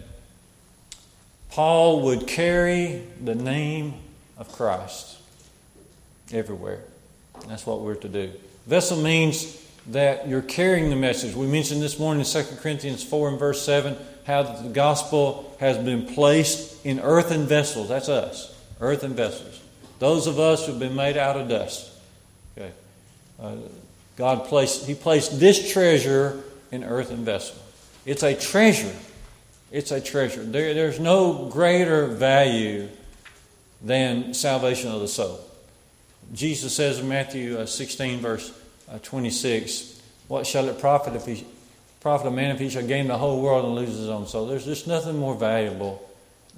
Paul 1.51 2.03
would 2.03 2.27
carry 2.27 3.03
the 3.23 3.35
name 3.35 3.95
of 4.39 4.51
Christ 4.53 5.19
everywhere. 6.33 6.81
That's 7.49 7.67
what 7.67 7.81
we're 7.81 7.97
to 7.97 8.09
do. 8.09 8.33
Vessel 8.67 8.99
means 8.99 9.59
that 9.89 10.29
you're 10.29 10.43
carrying 10.43 10.91
the 10.91 10.97
message. 10.97 11.35
We 11.35 11.47
mentioned 11.47 11.83
this 11.83 11.99
morning 11.99 12.21
in 12.21 12.27
2 12.27 12.57
Corinthians 12.57 13.03
4 13.03 13.31
and 13.31 13.39
verse 13.39 13.63
7 13.63 13.97
how 14.25 14.45
the 14.45 14.69
gospel 14.69 15.57
has 15.59 15.77
been 15.79 16.07
placed 16.07 16.87
in 16.87 17.01
earthen 17.01 17.47
vessels. 17.47 17.89
That's 17.89 18.09
us, 18.09 18.57
earthen 18.81 19.15
vessels. 19.15 19.61
Those 19.99 20.27
of 20.27 20.39
us 20.39 20.67
who've 20.67 20.79
been 20.79 20.95
made 20.95 21.17
out 21.17 21.37
of 21.37 21.49
dust. 21.49 21.91
Okay. 22.57 22.71
Uh, 23.41 23.57
God 24.17 24.47
placed, 24.47 24.87
He 24.87 24.95
placed 24.95 25.41
this 25.41 25.73
treasure 25.73 26.43
in 26.71 26.85
earthen 26.85 27.25
vessels. 27.25 27.61
It's 28.05 28.23
a 28.23 28.35
treasure. 28.35 28.95
It's 29.71 29.91
a 29.91 30.01
treasure. 30.01 30.43
There, 30.43 30.75
there's 30.75 31.01
no 31.01 31.49
greater 31.49 32.07
value 32.07 32.89
than 33.81 34.35
salvation 34.35 34.91
of 34.91 35.01
the 35.01 35.09
soul. 35.09 35.41
Jesus 36.33 36.75
says 36.75 36.99
in 36.99 37.09
Matthew 37.09 37.59
uh, 37.59 37.67
16, 37.67 38.21
verse 38.21 38.53
uh, 38.91 38.99
26, 38.99 40.01
What 40.29 40.47
shall 40.47 40.69
it 40.69 40.79
profit 40.79 41.15
if 41.15 41.27
he 41.27 41.45
profit 42.01 42.27
a 42.27 42.31
man 42.31 42.51
if 42.51 42.59
he 42.59 42.69
shall 42.69 42.87
gain 42.87 43.09
the 43.09 43.19
whole 43.19 43.41
world 43.41 43.65
and 43.65 43.75
lose 43.75 43.97
his 43.97 44.09
own 44.09 44.27
soul? 44.27 44.47
There's 44.47 44.65
just 44.65 44.87
nothing 44.87 45.19
more 45.19 45.35
valuable 45.35 46.09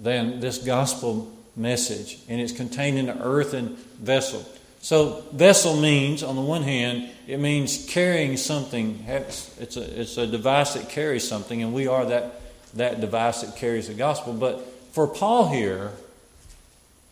than 0.00 0.40
this 0.40 0.58
gospel 0.58 1.30
message, 1.56 2.18
and 2.28 2.40
it's 2.40 2.52
contained 2.52 2.98
in 2.98 3.08
an 3.08 3.20
earthen 3.20 3.76
vessel. 4.00 4.44
So, 4.84 5.24
vessel 5.32 5.76
means, 5.76 6.22
on 6.22 6.36
the 6.36 6.42
one 6.42 6.62
hand, 6.62 7.08
it 7.26 7.40
means 7.40 7.86
carrying 7.88 8.36
something. 8.36 9.02
It's 9.08 9.78
a, 9.78 10.00
it's 10.00 10.18
a 10.18 10.26
device 10.26 10.74
that 10.74 10.90
carries 10.90 11.26
something, 11.26 11.62
and 11.62 11.72
we 11.72 11.86
are 11.86 12.04
that, 12.04 12.38
that 12.74 13.00
device 13.00 13.40
that 13.40 13.56
carries 13.56 13.88
the 13.88 13.94
gospel. 13.94 14.34
But 14.34 14.60
for 14.92 15.06
Paul 15.06 15.48
here, 15.48 15.92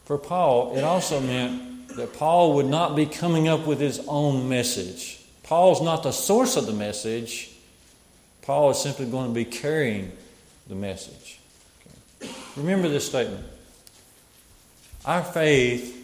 for 0.05 0.19
Paul, 0.19 0.77
it 0.77 0.85
also 0.85 1.19
meant 1.19 1.97
that 1.97 2.13
Paul 2.13 2.57
would 2.57 2.67
not 2.67 2.95
be 2.95 3.07
coming 3.07 3.49
up 3.49 3.67
with 3.67 3.81
his 3.81 4.05
own 4.07 4.51
message. 4.51 5.25
Paul's 5.43 5.81
not 5.81 6.03
the 6.03 6.13
source 6.13 6.59
of 6.59 6.67
the 6.67 6.75
message. 6.75 7.53
Paul 8.43 8.73
is 8.73 8.83
simply 8.83 9.07
going 9.07 9.29
to 9.29 9.35
be 9.35 9.47
carrying 9.47 10.13
the 10.69 10.75
message. 10.75 11.41
Okay. 12.21 12.31
Remember 12.55 12.89
this 12.91 13.07
statement. 13.07 13.47
Our 15.07 15.25
faith 15.25 16.02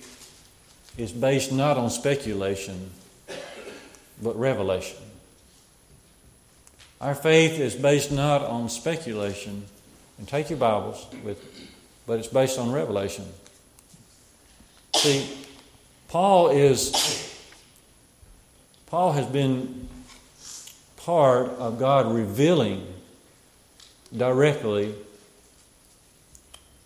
is 0.99 1.13
based 1.13 1.53
not 1.53 1.77
on 1.77 1.89
speculation, 1.89 2.91
but 4.21 4.37
revelation. 4.39 4.99
Our 7.01 7.15
faith 7.15 7.61
is 7.61 7.77
based 7.77 8.11
not 8.11 8.43
on 8.43 8.69
speculation, 8.69 9.65
and 10.19 10.27
take 10.27 10.51
your 10.51 10.59
Bibles 10.59 11.07
with, 11.23 11.41
but 12.07 12.19
it's 12.19 12.27
based 12.27 12.59
on 12.59 12.73
revelation. 12.73 13.25
See, 14.97 15.31
Paul 16.09 16.49
is 16.49 17.29
Paul 18.87 19.13
has 19.13 19.27
been 19.27 19.89
part 20.97 21.51
of 21.51 21.79
God 21.79 22.13
revealing 22.13 22.85
directly 24.17 24.95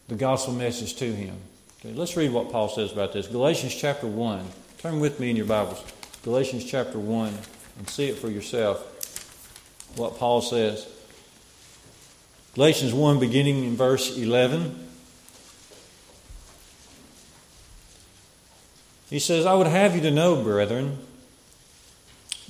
the 0.09 0.17
gospel 0.17 0.53
message 0.53 0.97
to 0.97 1.11
him. 1.11 1.37
Okay, 1.85 1.95
let's 1.95 2.17
read 2.17 2.31
what 2.31 2.53
Paul 2.53 2.69
says 2.69 2.93
about 2.93 3.13
this. 3.13 3.27
Galatians 3.27 3.75
chapter 3.75 4.07
1. 4.07 4.47
Turn 4.79 5.01
with 5.01 5.19
me 5.19 5.31
in 5.31 5.37
your 5.37 5.47
Bibles. 5.47 5.83
Galatians 6.23 6.65
chapter 6.65 6.97
1 6.97 7.37
and 7.79 7.91
see 7.91 8.09
it 8.09 8.19
for 8.19 8.31
yourself 8.31 8.79
what 9.97 10.17
Paul 10.17 10.43
says. 10.43 10.87
Galatians 12.55 12.95
1, 12.95 13.19
beginning 13.19 13.65
in 13.65 13.75
verse 13.75 14.17
11. 14.17 14.79
He 19.11 19.19
says, 19.19 19.45
I 19.45 19.55
would 19.55 19.67
have 19.67 19.97
you 19.97 20.03
to 20.03 20.13
know, 20.13 20.41
brethren, 20.41 20.99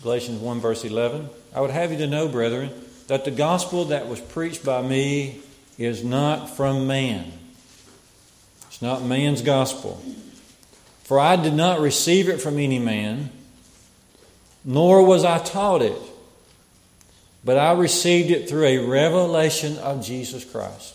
Galatians 0.03 0.41
1, 0.41 0.61
verse 0.61 0.85
11, 0.85 1.31
I 1.55 1.63
would 1.63 1.71
have 1.71 1.91
you 1.91 1.97
to 1.99 2.07
know, 2.07 2.29
brethren, 2.29 2.71
that 3.07 3.25
the 3.25 3.31
gospel 3.31 3.87
that 3.87 4.09
was 4.09 4.21
preached 4.21 4.63
by 4.63 4.83
me 4.83 5.41
is 5.79 6.05
not 6.05 6.51
from 6.51 6.87
man 6.87 7.33
not 8.83 9.03
man's 9.05 9.43
gospel. 9.43 10.03
For 11.05 11.19
I 11.19 11.37
did 11.37 11.55
not 11.55 11.81
receive 11.81 12.29
it 12.29 12.41
from 12.41 12.59
any 12.59 12.79
man, 12.79 13.31
nor 14.65 15.05
was 15.05 15.25
I 15.25 15.39
taught 15.39 15.83
it, 15.83 15.99
but 17.45 17.59
I 17.59 17.73
received 17.73 18.31
it 18.31 18.49
through 18.49 18.65
a 18.65 18.87
revelation 18.87 19.79
of 19.79 20.05
Jesus 20.05 20.45
Christ. 20.45 20.95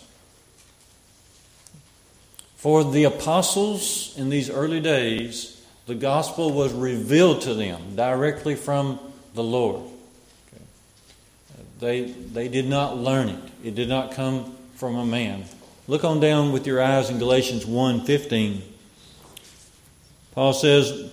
For 2.57 2.83
the 2.83 3.03
apostles 3.03 4.13
in 4.17 4.29
these 4.29 4.49
early 4.49 4.79
days, 4.79 5.63
the 5.85 5.95
gospel 5.95 6.51
was 6.51 6.73
revealed 6.73 7.41
to 7.41 7.53
them 7.53 7.95
directly 7.95 8.55
from 8.55 8.99
the 9.35 9.43
Lord. 9.43 9.83
They, 11.79 12.01
they 12.01 12.47
did 12.47 12.67
not 12.67 12.97
learn 12.97 13.29
it, 13.29 13.51
it 13.63 13.75
did 13.75 13.87
not 13.87 14.11
come 14.11 14.55
from 14.75 14.95
a 14.95 15.05
man. 15.05 15.45
Look 15.89 16.03
on 16.03 16.19
down 16.19 16.51
with 16.51 16.67
your 16.67 16.81
eyes 16.81 17.09
in 17.09 17.17
Galatians 17.17 17.63
1:15. 17.63 18.59
Paul 20.33 20.51
says, 20.51 21.09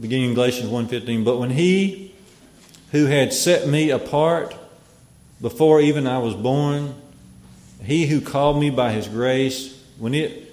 beginning 0.00 0.30
in 0.30 0.34
Galatians 0.34 0.70
1:15, 0.70 1.22
but 1.22 1.36
when 1.36 1.50
he 1.50 2.14
who 2.90 3.04
had 3.04 3.34
set 3.34 3.68
me 3.68 3.90
apart 3.90 4.54
before 5.42 5.82
even 5.82 6.06
I 6.06 6.18
was 6.18 6.34
born, 6.34 6.94
he 7.84 8.06
who 8.06 8.22
called 8.22 8.58
me 8.58 8.70
by 8.70 8.92
his 8.92 9.08
grace, 9.08 9.74
when 9.98 10.14
it 10.14 10.48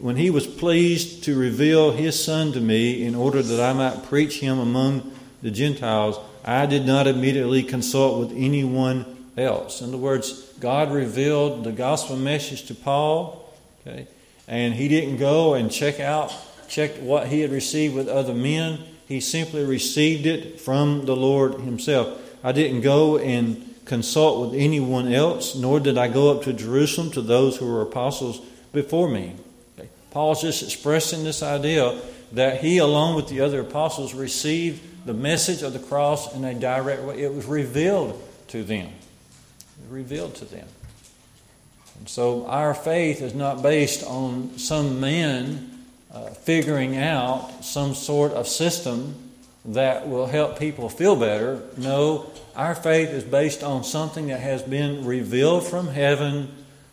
when 0.00 0.16
he 0.16 0.30
was 0.30 0.46
pleased 0.46 1.24
to 1.24 1.38
reveal 1.38 1.92
his 1.92 2.22
son 2.22 2.52
to 2.52 2.60
me 2.60 3.04
in 3.04 3.14
order 3.14 3.42
that 3.42 3.60
I 3.60 3.74
might 3.74 4.04
preach 4.04 4.40
him 4.40 4.58
among 4.58 5.12
the 5.42 5.50
Gentiles, 5.50 6.18
I 6.42 6.64
did 6.64 6.86
not 6.86 7.06
immediately 7.06 7.62
consult 7.62 8.18
with 8.18 8.32
anyone 8.36 9.04
else. 9.36 9.82
In 9.82 9.88
other 9.88 9.98
words, 9.98 10.47
God 10.60 10.92
revealed 10.92 11.64
the 11.64 11.72
gospel 11.72 12.16
message 12.16 12.64
to 12.66 12.74
Paul, 12.74 13.48
okay, 13.86 14.08
and 14.46 14.74
he 14.74 14.88
didn't 14.88 15.18
go 15.18 15.54
and 15.54 15.70
check 15.70 16.00
out, 16.00 16.34
check 16.68 16.96
what 16.96 17.28
he 17.28 17.40
had 17.40 17.52
received 17.52 17.94
with 17.94 18.08
other 18.08 18.34
men. 18.34 18.80
He 19.06 19.20
simply 19.20 19.64
received 19.64 20.26
it 20.26 20.60
from 20.60 21.06
the 21.06 21.16
Lord 21.16 21.54
himself. 21.60 22.20
I 22.42 22.52
didn't 22.52 22.80
go 22.80 23.18
and 23.18 23.64
consult 23.84 24.50
with 24.50 24.60
anyone 24.60 25.12
else, 25.12 25.54
nor 25.54 25.80
did 25.80 25.96
I 25.96 26.08
go 26.08 26.30
up 26.30 26.42
to 26.44 26.52
Jerusalem 26.52 27.10
to 27.12 27.22
those 27.22 27.56
who 27.56 27.66
were 27.66 27.82
apostles 27.82 28.40
before 28.72 29.08
me. 29.08 29.34
Okay. 29.78 29.88
Paul's 30.10 30.42
just 30.42 30.62
expressing 30.62 31.24
this 31.24 31.42
idea 31.42 31.98
that 32.32 32.60
he, 32.60 32.78
along 32.78 33.16
with 33.16 33.28
the 33.28 33.40
other 33.40 33.60
apostles, 33.60 34.12
received 34.12 35.06
the 35.06 35.14
message 35.14 35.62
of 35.62 35.72
the 35.72 35.78
cross 35.78 36.34
in 36.34 36.44
a 36.44 36.52
direct 36.52 37.02
way. 37.04 37.22
It 37.22 37.32
was 37.32 37.46
revealed 37.46 38.20
to 38.48 38.62
them 38.62 38.90
revealed 39.90 40.34
to 40.36 40.44
them. 40.44 40.68
And 41.98 42.08
so 42.08 42.46
our 42.46 42.74
faith 42.74 43.20
is 43.20 43.34
not 43.34 43.62
based 43.62 44.04
on 44.04 44.58
some 44.58 45.00
man 45.00 45.84
uh, 46.12 46.30
figuring 46.30 46.96
out 46.96 47.64
some 47.64 47.94
sort 47.94 48.32
of 48.32 48.48
system 48.48 49.14
that 49.64 50.08
will 50.08 50.26
help 50.26 50.58
people 50.58 50.88
feel 50.88 51.16
better. 51.16 51.62
No, 51.76 52.30
our 52.56 52.74
faith 52.74 53.10
is 53.10 53.24
based 53.24 53.62
on 53.62 53.84
something 53.84 54.28
that 54.28 54.40
has 54.40 54.62
been 54.62 55.04
revealed 55.04 55.66
from 55.66 55.88
heaven 55.88 56.48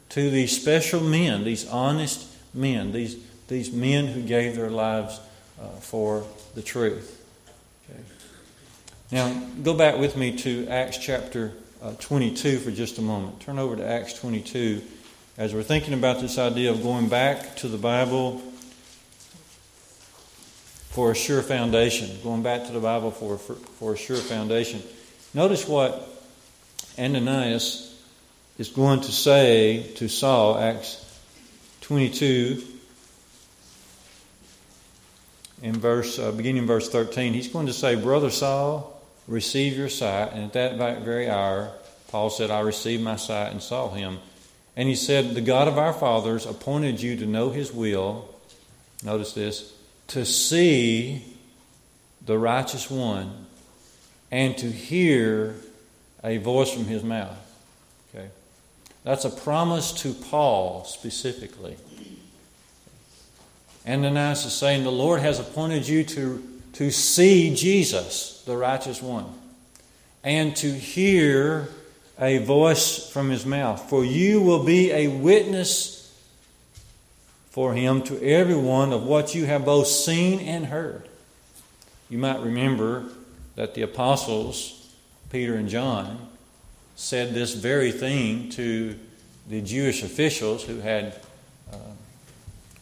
to 0.10 0.30
these 0.30 0.60
special 0.60 1.02
men, 1.02 1.44
these 1.44 1.68
honest 1.70 2.28
men, 2.54 2.92
these, 2.92 3.18
these 3.48 3.72
men 3.72 4.08
who 4.08 4.22
gave 4.22 4.56
their 4.56 4.70
lives 4.70 5.20
uh, 5.62 5.68
for 5.80 6.26
the 6.56 6.62
truth. 6.62 7.24
Okay. 7.90 8.02
Now, 9.12 9.34
go 9.64 9.74
back 9.74 9.98
with 9.98 10.18
me 10.18 10.36
to 10.40 10.68
Acts 10.68 10.98
chapter 10.98 11.54
uh, 11.86 11.94
22 12.00 12.58
for 12.58 12.72
just 12.72 12.98
a 12.98 13.02
moment. 13.02 13.40
Turn 13.42 13.60
over 13.60 13.76
to 13.76 13.88
Acts 13.88 14.20
22 14.20 14.82
as 15.38 15.54
we're 15.54 15.62
thinking 15.62 15.94
about 15.94 16.20
this 16.20 16.40
idea 16.40 16.72
of 16.72 16.82
going 16.82 17.10
back 17.10 17.58
to 17.58 17.68
the 17.68 17.78
Bible 17.78 18.40
for 20.90 21.12
a 21.12 21.16
sure 21.16 21.44
foundation, 21.44 22.10
going 22.24 22.42
back 22.42 22.66
to 22.66 22.72
the 22.72 22.80
Bible 22.80 23.12
for, 23.12 23.38
for, 23.38 23.54
for 23.54 23.94
a 23.94 23.98
sure 23.98 24.18
foundation. 24.18 24.82
Notice 25.36 25.68
what 25.68 26.10
Ananias 26.98 28.04
is 28.58 28.70
going 28.70 29.02
to 29.02 29.12
say 29.12 29.92
to 29.98 30.08
Saul, 30.08 30.58
Acts 30.58 31.04
22, 31.82 32.64
in 35.62 35.74
verse, 35.74 36.18
uh, 36.18 36.32
beginning 36.32 36.64
in 36.64 36.68
verse 36.68 36.90
13. 36.90 37.34
He's 37.34 37.50
going 37.50 37.68
to 37.68 37.74
say, 37.74 37.96
Brother 37.96 38.32
Saul, 38.32 38.95
receive 39.28 39.78
your 39.78 39.90
sight. 39.90 40.34
And 40.34 40.56
at 40.56 40.78
that 40.78 41.02
very 41.02 41.30
hour, 41.30 41.72
Paul 42.10 42.30
said, 42.30 42.52
I 42.52 42.60
received 42.62 43.04
my 43.04 43.16
sight 43.16 43.52
and 43.52 43.62
saw 43.62 43.90
him. 43.90 44.20
And 44.76 44.90
he 44.90 44.96
said, 44.96 45.34
The 45.34 45.42
God 45.42 45.68
of 45.68 45.78
our 45.78 45.94
fathers 45.94 46.46
appointed 46.46 47.02
you 47.02 47.16
to 47.18 47.26
know 47.26 47.50
his 47.50 47.72
will. 47.72 48.34
Notice 49.04 49.34
this 49.34 49.74
to 50.08 50.26
see 50.26 51.24
the 52.26 52.38
righteous 52.38 52.90
one 52.90 53.46
and 54.32 54.58
to 54.58 54.72
hear 54.72 55.56
a 56.24 56.38
voice 56.38 56.72
from 56.72 56.86
his 56.86 57.04
mouth. 57.04 57.38
Okay? 58.14 58.28
That's 59.04 59.26
a 59.26 59.30
promise 59.30 59.92
to 60.04 60.14
Paul 60.14 60.84
specifically. 60.86 61.78
And 63.86 64.04
Ananias 64.04 64.46
is 64.46 64.54
saying, 64.54 64.84
The 64.84 64.92
Lord 64.92 65.22
has 65.22 65.40
appointed 65.40 65.88
you 65.88 66.04
to 66.06 66.55
to 66.76 66.92
see 66.92 67.56
Jesus, 67.56 68.44
the 68.46 68.58
righteous 68.58 69.02
one, 69.02 69.34
and 70.26 70.54
to 70.58 70.74
hear 70.74 71.70
a 72.20 72.40
voice 72.40 73.10
from 73.10 73.30
his 73.30 73.46
mouth. 73.46 73.90
For 73.90 74.04
you 74.04 74.42
will 74.42 74.64
be 74.64 74.92
a 74.92 75.08
witness 75.08 76.02
for 77.50 77.74
him 77.74 78.02
to 78.04 78.22
everyone 78.22 78.92
of 78.92 79.04
what 79.04 79.34
you 79.34 79.46
have 79.46 79.64
both 79.64 79.88
seen 79.88 80.42
and 80.42 80.66
heard. 80.66 81.08
You 82.10 82.18
might 82.18 82.42
remember 82.42 83.06
that 83.56 83.74
the 83.74 83.82
apostles, 83.84 84.94
Peter 85.30 85.56
and 85.56 85.70
John, 85.70 86.28
said 86.98 87.34
this 87.34 87.54
very 87.54 87.94
thing 87.94 88.50
to 88.50 89.00
the 89.48 89.62
Jewish 89.62 90.04
officials 90.04 90.66
who 90.66 90.82
had 90.82 91.16
uh, 91.72 91.78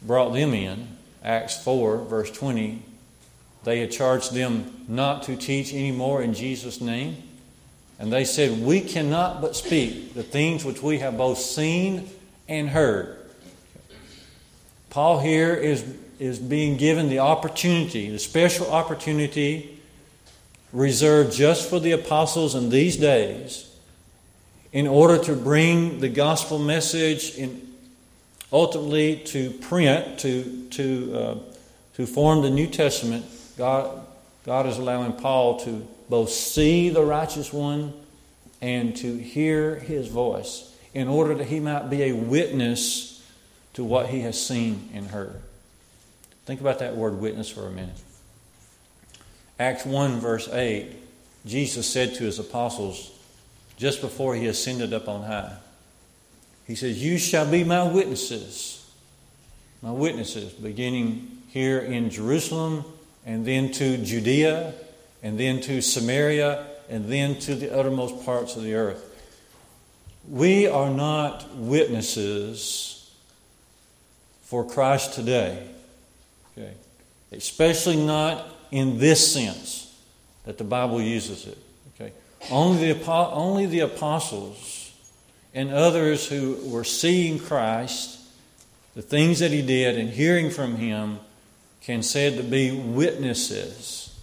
brought 0.02 0.32
them 0.32 0.52
in. 0.52 0.88
Acts 1.22 1.62
4, 1.62 1.98
verse 1.98 2.30
20 2.32 2.82
they 3.64 3.80
had 3.80 3.90
charged 3.90 4.32
them 4.32 4.84
not 4.88 5.22
to 5.24 5.36
teach 5.36 5.72
anymore 5.72 6.22
in 6.22 6.34
Jesus' 6.34 6.80
name. 6.80 7.16
And 7.98 8.12
they 8.12 8.24
said, 8.24 8.60
We 8.60 8.80
cannot 8.80 9.40
but 9.40 9.56
speak 9.56 10.14
the 10.14 10.22
things 10.22 10.64
which 10.64 10.82
we 10.82 10.98
have 10.98 11.16
both 11.16 11.38
seen 11.38 12.08
and 12.48 12.68
heard. 12.68 13.18
Paul 14.90 15.20
here 15.20 15.54
is 15.54 15.84
is 16.18 16.38
being 16.38 16.76
given 16.76 17.08
the 17.08 17.18
opportunity, 17.18 18.08
the 18.08 18.18
special 18.18 18.70
opportunity 18.70 19.80
reserved 20.72 21.32
just 21.32 21.68
for 21.68 21.80
the 21.80 21.92
apostles 21.92 22.54
in 22.54 22.70
these 22.70 22.96
days 22.96 23.70
in 24.72 24.86
order 24.86 25.18
to 25.18 25.34
bring 25.34 26.00
the 26.00 26.08
gospel 26.08 26.58
message 26.58 27.36
in 27.36 27.60
ultimately 28.52 29.16
to 29.16 29.50
print, 29.50 30.18
to, 30.20 30.68
to, 30.70 31.14
uh, 31.16 31.38
to 31.94 32.06
form 32.06 32.42
the 32.42 32.50
New 32.50 32.68
Testament. 32.68 33.24
God, 33.56 34.06
God 34.44 34.66
is 34.66 34.78
allowing 34.78 35.12
Paul 35.14 35.60
to 35.60 35.86
both 36.08 36.30
see 36.30 36.90
the 36.90 37.04
righteous 37.04 37.52
one 37.52 37.92
and 38.60 38.96
to 38.96 39.16
hear 39.16 39.76
his 39.76 40.08
voice 40.08 40.74
in 40.92 41.08
order 41.08 41.34
that 41.34 41.46
he 41.46 41.60
might 41.60 41.90
be 41.90 42.04
a 42.04 42.12
witness 42.12 43.22
to 43.74 43.84
what 43.84 44.06
he 44.06 44.20
has 44.20 44.40
seen 44.40 44.88
and 44.94 45.08
heard. 45.08 45.40
Think 46.46 46.60
about 46.60 46.78
that 46.78 46.96
word 46.96 47.18
witness 47.20 47.48
for 47.48 47.66
a 47.66 47.70
minute. 47.70 47.96
Acts 49.58 49.84
1, 49.84 50.20
verse 50.20 50.48
8, 50.48 50.92
Jesus 51.46 51.86
said 51.86 52.14
to 52.14 52.24
his 52.24 52.38
apostles 52.38 53.12
just 53.76 54.00
before 54.00 54.34
he 54.34 54.46
ascended 54.46 54.92
up 54.92 55.08
on 55.08 55.22
high, 55.22 55.56
He 56.66 56.74
says, 56.74 57.02
You 57.02 57.18
shall 57.18 57.50
be 57.50 57.64
my 57.64 57.82
witnesses, 57.82 58.88
my 59.82 59.90
witnesses, 59.90 60.52
beginning 60.52 61.42
here 61.48 61.80
in 61.80 62.10
Jerusalem, 62.10 62.84
and 63.26 63.46
then 63.46 63.72
to 63.72 63.96
Judea, 63.98 64.74
and 65.22 65.38
then 65.38 65.60
to 65.62 65.80
Samaria, 65.80 66.66
and 66.88 67.06
then 67.06 67.38
to 67.40 67.54
the 67.54 67.74
uttermost 67.74 68.24
parts 68.24 68.56
of 68.56 68.62
the 68.62 68.74
earth. 68.74 69.10
We 70.28 70.66
are 70.66 70.90
not 70.90 71.54
witnesses 71.56 73.10
for 74.42 74.64
Christ 74.64 75.14
today, 75.14 75.66
okay? 76.56 76.72
especially 77.32 77.96
not 77.96 78.46
in 78.70 78.98
this 78.98 79.32
sense 79.32 79.98
that 80.44 80.58
the 80.58 80.64
Bible 80.64 81.00
uses 81.00 81.46
it. 81.46 81.58
Okay? 81.94 82.12
Only, 82.50 82.92
the, 82.92 83.06
only 83.06 83.66
the 83.66 83.80
apostles 83.80 84.92
and 85.54 85.70
others 85.70 86.28
who 86.28 86.58
were 86.64 86.84
seeing 86.84 87.38
Christ, 87.38 88.18
the 88.94 89.02
things 89.02 89.38
that 89.38 89.50
he 89.50 89.62
did, 89.62 89.98
and 89.98 90.10
hearing 90.10 90.50
from 90.50 90.76
him 90.76 91.18
can 91.84 92.02
said 92.02 92.38
to 92.38 92.42
be 92.42 92.70
witnesses. 92.70 94.18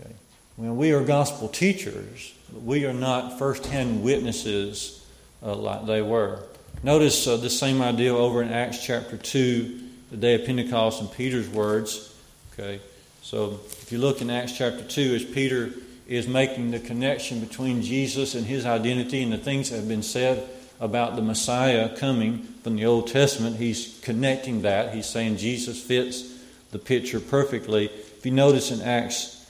Okay? 0.00 0.12
When 0.56 0.76
we 0.76 0.92
are 0.92 1.04
gospel 1.04 1.48
teachers, 1.48 2.34
we 2.52 2.86
are 2.86 2.92
not 2.92 3.38
first-hand 3.38 4.02
witnesses 4.02 5.06
uh, 5.42 5.54
like 5.54 5.86
they 5.86 6.02
were. 6.02 6.40
Notice 6.82 7.26
uh, 7.26 7.36
the 7.36 7.50
same 7.50 7.80
idea 7.80 8.14
over 8.14 8.42
in 8.42 8.52
Acts 8.52 8.84
chapter 8.84 9.16
2, 9.16 9.80
the 10.10 10.16
day 10.16 10.34
of 10.34 10.44
Pentecost, 10.44 11.00
and 11.00 11.12
Peter's 11.12 11.48
words. 11.48 12.12
Okay, 12.52 12.80
so 13.22 13.60
if 13.80 13.92
you 13.92 13.98
look 13.98 14.20
in 14.20 14.30
Acts 14.30 14.56
chapter 14.56 14.82
2, 14.82 15.14
as 15.14 15.24
Peter 15.24 15.70
is 16.08 16.26
making 16.26 16.72
the 16.72 16.80
connection 16.80 17.40
between 17.40 17.80
Jesus 17.80 18.34
and 18.34 18.44
his 18.44 18.66
identity 18.66 19.22
and 19.22 19.32
the 19.32 19.38
things 19.38 19.70
that 19.70 19.76
have 19.76 19.88
been 19.88 20.02
said 20.02 20.48
about 20.80 21.16
the 21.16 21.22
Messiah 21.22 21.96
coming 21.96 22.42
from 22.62 22.76
the 22.76 22.86
Old 22.86 23.08
Testament, 23.08 23.56
he's 23.56 23.98
connecting 24.02 24.62
that. 24.62 24.94
He's 24.94 25.06
saying 25.06 25.36
Jesus 25.36 25.82
fits 25.82 26.32
the 26.70 26.78
picture 26.78 27.20
perfectly. 27.20 27.86
If 27.86 28.26
you 28.26 28.32
notice 28.32 28.70
in 28.70 28.80
Acts 28.80 29.48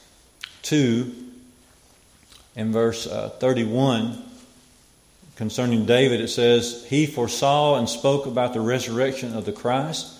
2 0.63 1.13
in 2.55 2.71
verse 2.71 3.07
uh, 3.07 3.29
31, 3.29 4.21
concerning 5.35 5.85
David, 5.85 6.21
it 6.21 6.29
says, 6.29 6.85
He 6.89 7.05
foresaw 7.05 7.77
and 7.77 7.89
spoke 7.89 8.25
about 8.25 8.53
the 8.53 8.61
resurrection 8.61 9.35
of 9.35 9.45
the 9.45 9.51
Christ 9.51 10.15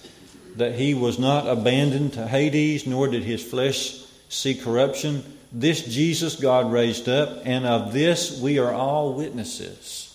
that 0.55 0.75
he 0.75 0.93
was 0.93 1.19
not 1.19 1.47
abandoned 1.47 2.13
to 2.13 2.27
Hades, 2.27 2.87
nor 2.87 3.07
did 3.07 3.23
his 3.23 3.43
flesh 3.43 4.01
see 4.29 4.55
corruption. 4.55 5.23
This 5.51 5.85
Jesus 5.85 6.39
God 6.39 6.71
raised 6.71 7.09
up, 7.09 7.41
and 7.45 7.65
of 7.65 7.93
this 7.93 8.39
we 8.39 8.57
are 8.57 8.73
all 8.73 9.13
witnesses. 9.13 10.14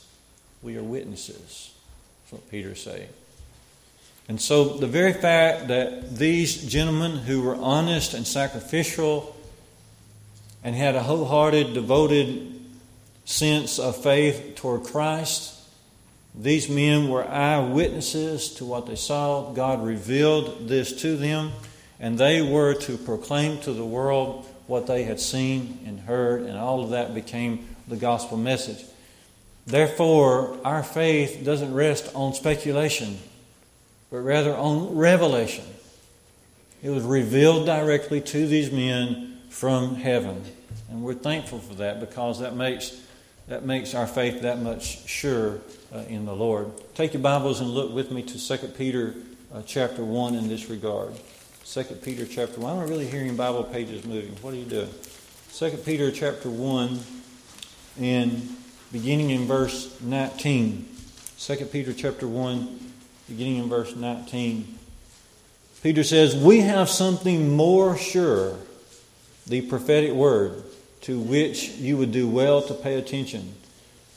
We 0.63 0.77
are 0.77 0.83
witnesses. 0.83 1.73
That's 2.23 2.33
what 2.33 2.51
Peter's 2.51 2.83
saying. 2.83 3.09
And 4.29 4.41
so 4.41 4.77
the 4.77 4.87
very 4.87 5.13
fact 5.13 5.69
that 5.69 6.17
these 6.17 6.65
gentlemen 6.65 7.17
who 7.17 7.43
were 7.43 7.57
honest 7.57 8.15
and 8.15 8.27
sacrificial 8.27 9.37
and 10.63 10.77
had 10.77 10.95
a 10.95 11.03
wholehearted, 11.03 11.75
devoted 11.75 12.61
sense 13.25 13.79
of 13.79 13.97
faith 13.97 14.53
toward 14.57 14.85
Christ 14.85 15.61
these 16.35 16.69
men 16.69 17.09
were 17.09 17.27
eyewitnesses 17.27 18.55
to 18.55 18.65
what 18.65 18.87
they 18.87 18.97
saw. 18.97 19.53
God 19.53 19.85
revealed 19.85 20.69
this 20.69 20.93
to 21.03 21.17
them, 21.17 21.53
and 21.99 22.17
they 22.17 22.41
were 22.41 22.75
to 22.75 22.97
proclaim 22.97 23.59
to 23.63 23.73
the 23.73 23.85
world 23.85 24.47
what 24.67 24.87
they 24.87 25.03
had 25.03 25.19
seen 25.19 25.81
and 25.87 26.01
heard, 26.01 26.43
and 26.43 26.57
all 26.57 26.85
of 26.85 26.91
that 26.91 27.15
became 27.15 27.67
the 27.89 27.97
gospel 27.97 28.37
message. 28.37 28.85
Therefore, 29.71 30.59
our 30.65 30.83
faith 30.83 31.45
doesn't 31.45 31.73
rest 31.73 32.11
on 32.15 32.35
speculation, 32.35 33.19
but 34.11 34.19
rather 34.19 34.53
on 34.55 34.97
revelation. 34.97 35.65
It 36.83 36.91
was 36.91 37.05
revealed 37.05 37.67
directly 37.67 38.21
to 38.21 38.47
these 38.49 38.73
men 38.73 39.39
from 39.49 39.95
heaven. 39.95 40.45
And 40.91 41.05
we're 41.05 41.15
thankful 41.15 41.61
for 41.61 41.75
that 41.75 42.01
because 42.01 42.41
that 42.41 42.57
makes, 42.57 43.01
that 43.47 43.65
makes 43.65 43.95
our 43.95 44.09
faith 44.09 44.43
that 44.43 44.61
much 44.61 45.09
sure 45.09 45.61
uh, 45.95 45.99
in 46.09 46.25
the 46.25 46.35
Lord. 46.35 46.73
Take 46.97 47.15
your 47.15 47.23
Bibles 47.23 47.61
and 47.61 47.71
look 47.71 47.93
with 47.93 48.11
me 48.11 48.23
to 48.25 48.59
2 48.59 48.69
Peter 48.69 49.15
uh, 49.55 49.63
chapter 49.65 50.05
1 50.05 50.35
in 50.35 50.49
this 50.49 50.69
regard. 50.69 51.15
2 51.65 51.85
Peter 52.03 52.27
chapter 52.27 52.59
1. 52.61 52.79
I'm 52.79 52.89
really 52.89 53.07
hearing 53.07 53.37
Bible 53.37 53.63
pages 53.63 54.05
moving. 54.05 54.33
What 54.43 54.53
are 54.53 54.57
you 54.57 54.65
doing? 54.65 54.91
2 55.55 55.71
Peter 55.85 56.11
chapter 56.11 56.51
1 56.51 56.99
and 58.01 58.57
beginning 58.93 59.31
in 59.31 59.47
verse 59.47 60.01
19. 60.01 60.89
2 61.39 61.57
Peter 61.67 61.93
chapter 61.93 62.27
1 62.27 62.93
beginning 63.29 63.57
in 63.57 63.69
verse 63.69 63.95
19. 63.95 64.79
Peter 65.83 66.03
says, 66.03 66.37
We 66.37 66.61
have 66.61 66.89
something 66.89 67.57
more 67.57 67.97
sure, 67.97 68.57
the 69.47 69.61
prophetic 69.63 70.13
word, 70.13 70.63
to 71.03 71.19
which 71.19 71.69
you 71.71 71.97
would 71.97 72.13
do 72.13 72.29
well 72.29 72.61
to 72.63 72.75
pay 72.75 72.97
attention 72.97 73.55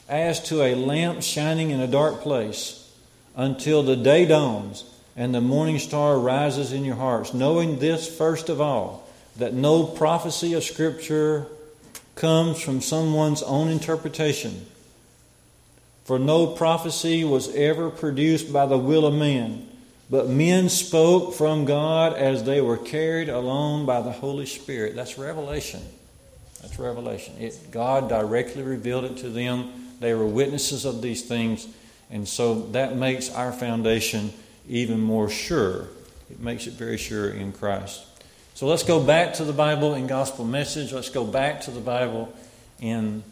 as 0.09 0.41
to 0.49 0.61
a 0.63 0.75
lamp 0.75 1.21
shining 1.21 1.69
in 1.69 1.79
a 1.79 1.87
dark 1.87 2.21
place 2.21 2.91
until 3.35 3.83
the 3.83 3.95
day 3.95 4.25
dawns 4.25 4.83
and 5.15 5.33
the 5.33 5.41
morning 5.41 5.79
star 5.79 6.17
rises 6.17 6.73
in 6.73 6.83
your 6.83 6.95
hearts, 6.95 7.33
knowing 7.33 7.79
this 7.79 8.13
first 8.13 8.49
of 8.49 8.59
all, 8.59 9.07
that 9.37 9.53
no 9.53 9.83
prophecy 9.83 10.53
of 10.53 10.63
Scripture 10.63 11.47
comes 12.15 12.61
from 12.61 12.81
someone's 12.81 13.43
own 13.43 13.69
interpretation. 13.69 14.65
For 16.05 16.19
no 16.19 16.47
prophecy 16.47 17.23
was 17.23 17.53
ever 17.55 17.89
produced 17.89 18.51
by 18.51 18.65
the 18.65 18.77
will 18.77 19.05
of 19.05 19.13
man, 19.13 19.67
but 20.09 20.27
men 20.27 20.69
spoke 20.69 21.33
from 21.33 21.65
God 21.65 22.13
as 22.13 22.43
they 22.43 22.59
were 22.59 22.77
carried 22.77 23.29
along 23.29 23.85
by 23.85 24.01
the 24.01 24.11
Holy 24.11 24.45
Spirit. 24.45 24.95
That's 24.95 25.17
revelation. 25.17 25.81
That's 26.61 26.77
revelation. 26.77 27.35
It, 27.39 27.71
God 27.71 28.09
directly 28.09 28.63
revealed 28.63 29.05
it 29.05 29.17
to 29.17 29.29
them 29.29 29.83
they 30.03 30.13
were 30.13 30.25
witnesses 30.25 30.83
of 30.83 31.01
these 31.01 31.23
things, 31.23 31.65
and 32.11 32.27
so 32.27 32.67
that 32.71 32.97
makes 32.97 33.29
our 33.31 33.53
foundation 33.53 34.33
even 34.67 34.99
more 34.99 35.29
sure. 35.29 35.87
It 36.29 36.41
makes 36.41 36.67
it 36.67 36.73
very 36.73 36.97
sure 36.97 37.29
in 37.29 37.53
Christ. 37.53 38.05
So 38.55 38.67
let's 38.67 38.83
go 38.83 39.03
back 39.03 39.35
to 39.35 39.43
the 39.43 39.53
Bible 39.53 39.95
in 39.95 40.07
gospel 40.07 40.45
message. 40.45 40.93
Let's 40.93 41.09
go 41.09 41.25
back 41.25 41.61
to 41.61 41.71
the 41.71 41.79
Bible 41.79 42.33
in 42.79 43.23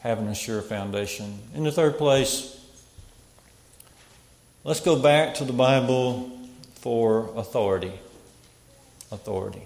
having 0.00 0.28
a 0.28 0.34
sure 0.34 0.62
foundation. 0.62 1.38
In 1.54 1.64
the 1.64 1.72
third 1.72 1.98
place, 1.98 2.58
let's 4.64 4.80
go 4.80 4.98
back 4.98 5.34
to 5.34 5.44
the 5.44 5.52
Bible 5.52 6.30
for 6.76 7.30
authority. 7.36 7.92
Authority. 9.12 9.62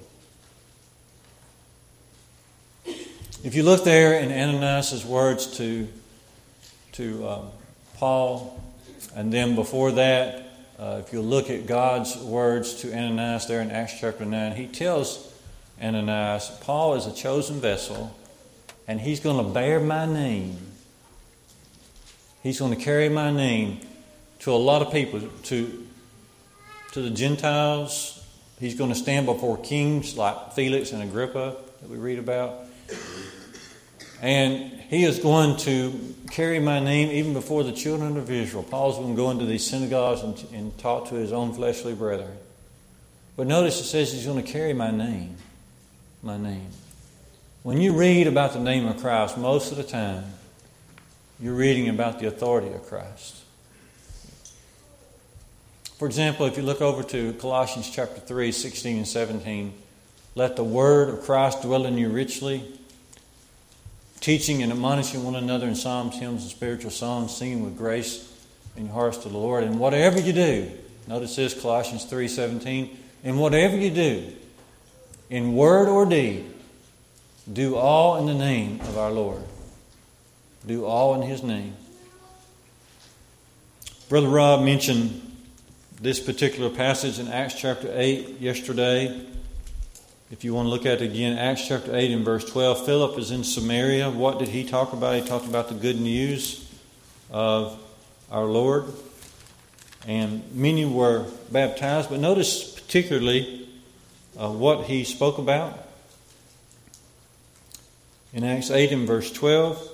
If 3.42 3.55
you 3.55 3.62
look 3.62 3.85
there 3.85 4.18
in 4.20 4.31
Ananias' 4.31 5.05
words 5.05 5.57
to 5.59 5.88
to 6.92 7.29
um, 7.29 7.50
Paul. 7.96 8.62
And 9.14 9.33
then 9.33 9.55
before 9.55 9.92
that, 9.92 10.49
uh, 10.81 11.03
if 11.05 11.12
you 11.12 11.21
look 11.21 11.51
at 11.51 11.66
God's 11.66 12.16
words 12.16 12.77
to 12.77 12.93
Ananias 12.93 13.47
there 13.47 13.61
in 13.61 13.71
Acts 13.71 14.01
chapter 14.01 14.25
9, 14.25 14.53
he 14.53 14.66
tells 14.66 15.31
Ananias, 15.81 16.51
Paul 16.62 16.95
is 16.95 17.07
a 17.07 17.12
chosen 17.12 17.61
vessel, 17.61 18.16
and 18.88 18.99
he's 18.99 19.21
going 19.21 19.45
to 19.45 19.53
bear 19.53 19.79
my 19.79 20.07
name. 20.07 20.57
He's 22.43 22.59
going 22.59 22.75
to 22.75 22.83
carry 22.83 23.11
my 23.11 23.31
name 23.31 23.81
to 24.40 24.53
a 24.53 24.57
lot 24.57 24.81
of 24.81 24.90
people, 24.90 25.21
to, 25.21 25.87
to 26.93 27.03
the 27.03 27.11
Gentiles. 27.11 28.27
He's 28.59 28.75
going 28.75 28.90
to 28.90 28.97
stand 28.97 29.27
before 29.27 29.59
kings 29.59 30.16
like 30.16 30.55
Felix 30.55 30.93
and 30.93 31.03
Agrippa 31.03 31.57
that 31.83 31.90
we 31.90 31.99
read 31.99 32.19
about. 32.19 32.55
And 34.20 34.72
he 34.90 35.04
is 35.04 35.18
going 35.18 35.56
to 35.59 36.14
carry 36.30 36.61
my 36.61 36.80
name 36.80 37.11
even 37.11 37.33
before 37.33 37.64
the 37.64 37.72
children 37.72 38.16
of 38.16 38.30
Israel. 38.30 38.62
Paul's 38.62 38.96
going 38.96 39.14
to 39.14 39.16
go 39.16 39.30
into 39.30 39.46
these 39.46 39.66
synagogues 39.66 40.22
and, 40.22 40.44
and 40.52 40.78
talk 40.78 41.09
to 41.09 41.14
his 41.14 41.33
own 41.33 41.54
fleshly 41.54 41.94
brethren. 41.94 42.37
But 43.37 43.46
notice 43.46 43.80
it 43.80 43.85
says 43.85 44.12
he's 44.12 44.26
going 44.26 44.42
to 44.42 44.52
carry 44.52 44.74
my 44.74 44.90
name. 44.90 45.37
My 46.22 46.37
name. 46.37 46.68
When 47.62 47.80
you 47.80 47.92
read 47.92 48.26
about 48.26 48.52
the 48.52 48.61
name 48.61 48.87
of 48.87 48.98
Christ, 48.98 49.38
most 49.38 49.70
of 49.70 49.78
the 49.78 49.85
time, 49.85 50.24
you're 51.38 51.54
reading 51.54 51.88
about 51.88 52.18
the 52.18 52.26
authority 52.26 52.68
of 52.72 52.83
Christ. 52.83 53.37
For 55.98 56.06
example, 56.06 56.46
if 56.46 56.56
you 56.56 56.62
look 56.62 56.80
over 56.80 57.02
to 57.02 57.33
Colossians 57.35 57.90
chapter 57.90 58.20
3, 58.20 58.52
16 58.52 58.96
and 58.98 59.09
17, 59.09 59.74
let 60.35 60.56
the 60.56 60.64
word 60.64 61.11
of 61.11 61.22
Christ 61.22 61.62
dwell 61.62 61.87
in 61.87 61.98
you 61.98 62.09
richly, 62.09 62.64
teaching 64.20 64.62
and 64.62 64.70
admonishing 64.70 65.24
one 65.24 65.35
another 65.35 65.66
in 65.66 65.74
psalms, 65.74 66.16
hymns, 66.16 66.42
and 66.42 66.50
spiritual 66.50 66.90
songs, 66.90 67.35
singing 67.35 67.64
with 67.64 67.76
grace 67.76 68.26
in 68.76 68.87
your 68.87 68.94
hearts 68.94 69.18
to 69.18 69.28
the 69.28 69.37
Lord. 69.37 69.64
And 69.64 69.78
whatever 69.78 70.20
you 70.20 70.33
do, 70.33 70.70
notice 71.06 71.37
this, 71.37 71.61
Colossians 71.61 72.04
3, 72.04 72.28
17, 72.28 72.98
and 73.24 73.38
whatever 73.38 73.76
you 73.76 73.90
do, 73.90 74.33
in 75.28 75.54
word 75.54 75.88
or 75.88 76.06
deed, 76.06 76.44
do 77.50 77.76
all 77.76 78.18
in 78.18 78.26
the 78.26 78.35
name 78.35 78.80
of 78.83 78.98
our 78.98 79.11
Lord. 79.11 79.42
Do 80.66 80.85
all 80.85 81.14
in 81.20 81.22
His 81.22 81.42
name. 81.42 81.74
Brother 84.09 84.28
Rob 84.28 84.62
mentioned 84.62 85.26
this 86.00 86.20
particular 86.20 86.70
passage 86.70 87.18
in 87.18 87.28
Acts 87.28 87.54
chapter 87.54 87.90
8 87.92 88.40
yesterday. 88.40 89.26
If 90.31 90.45
you 90.45 90.55
want 90.55 90.66
to 90.66 90.71
look 90.71 90.87
at 90.87 91.03
it 91.03 91.11
again, 91.11 91.37
Acts 91.37 91.66
chapter 91.66 91.97
8 91.97 92.12
and 92.12 92.25
verse 92.25 92.45
12, 92.45 92.87
Philip 92.87 93.19
is 93.19 93.33
in 93.33 93.43
Samaria. 93.43 94.11
What 94.11 94.38
did 94.38 94.47
he 94.47 94.62
talk 94.62 94.93
about? 94.93 95.16
He 95.16 95.27
talked 95.27 95.47
about 95.47 95.69
the 95.69 95.75
good 95.75 96.01
news 96.01 96.73
of 97.33 97.77
our 98.31 98.45
Lord. 98.45 98.85
And 100.07 100.45
many 100.55 100.85
were 100.85 101.27
baptized. 101.51 102.11
But 102.11 102.21
notice 102.21 102.79
particularly 102.81 103.69
uh, 104.38 104.53
what 104.53 104.85
he 104.85 105.03
spoke 105.03 105.38
about. 105.38 105.85
In 108.33 108.45
Acts 108.45 108.71
8 108.71 108.93
and 108.93 109.09
verse 109.09 109.33
12, 109.33 109.85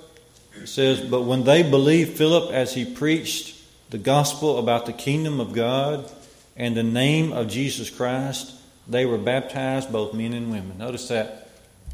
it 0.61 0.67
says, 0.67 1.01
But 1.01 1.23
when 1.23 1.45
they 1.45 1.63
believed 1.63 2.15
Philip 2.15 2.53
as 2.53 2.75
he 2.75 2.85
preached 2.85 3.59
the 3.89 3.97
gospel 3.97 4.59
about 4.59 4.85
the 4.85 4.93
kingdom 4.93 5.39
of 5.39 5.53
God 5.53 6.07
and 6.55 6.77
the 6.77 6.83
name 6.83 7.33
of 7.33 7.47
Jesus 7.47 7.89
Christ, 7.89 8.53
they 8.89 9.05
were 9.05 9.17
baptized, 9.17 9.91
both 9.91 10.13
men 10.13 10.33
and 10.33 10.51
women. 10.51 10.77
Notice 10.77 11.07
that. 11.09 11.43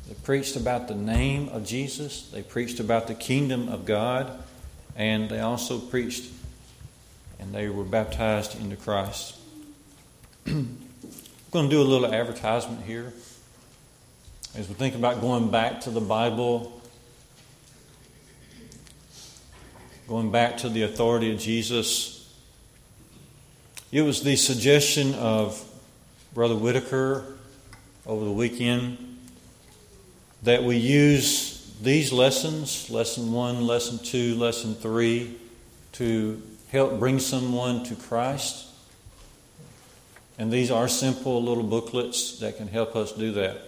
They 0.08 0.16
preached 0.16 0.58
about 0.58 0.90
the 0.90 0.96
name 0.96 1.48
of 1.50 1.66
Jesus, 1.66 2.30
they 2.30 2.44
preached 2.44 2.82
about 2.82 3.08
the 3.08 3.16
kingdom 3.16 3.70
of 3.70 3.86
God, 3.86 4.38
and 4.98 5.30
they 5.30 5.40
also 5.40 5.80
preached 5.80 6.26
and 7.44 7.54
they 7.54 7.68
were 7.68 7.84
baptized 7.84 8.60
into 8.60 8.78
Christ. 8.78 9.36
I'm 10.48 10.78
going 11.52 11.70
to 11.70 11.76
do 11.76 11.82
a 11.82 11.84
little 11.84 12.14
advertisement 12.14 12.84
here. 12.86 13.12
As 14.56 14.68
we 14.70 14.76
think 14.76 14.96
about 14.96 15.20
going 15.20 15.52
back 15.52 15.82
to 15.82 15.90
the 15.90 16.00
Bible, 16.00 16.82
going 20.08 20.32
back 20.32 20.58
to 20.58 20.70
the 20.70 20.84
authority 20.84 21.34
of 21.34 21.40
Jesus, 21.40 22.34
it 23.92 24.04
was 24.04 24.24
the 24.24 24.38
suggestion 24.38 25.14
of 25.16 25.62
Brother 26.34 26.56
Whitaker 26.56 27.26
over 28.08 28.26
the 28.26 28.32
weekend 28.32 28.98
that 30.42 30.64
we 30.64 30.78
use 30.78 31.72
these 31.82 32.12
lessons, 32.12 32.90
lesson 32.90 33.32
one, 33.32 33.68
lesson 33.68 34.00
two, 34.00 34.36
lesson 34.36 34.74
three, 34.74 35.36
to 35.94 36.42
help 36.72 36.98
bring 36.98 37.20
someone 37.20 37.84
to 37.84 37.96
Christ. 37.96 38.66
And 40.40 40.52
these 40.52 40.72
are 40.72 40.88
simple 40.88 41.44
little 41.44 41.64
booklets 41.64 42.40
that 42.40 42.58
can 42.58 42.68
help 42.68 42.96
us 42.96 43.12
do 43.12 43.32
that. 43.34 43.62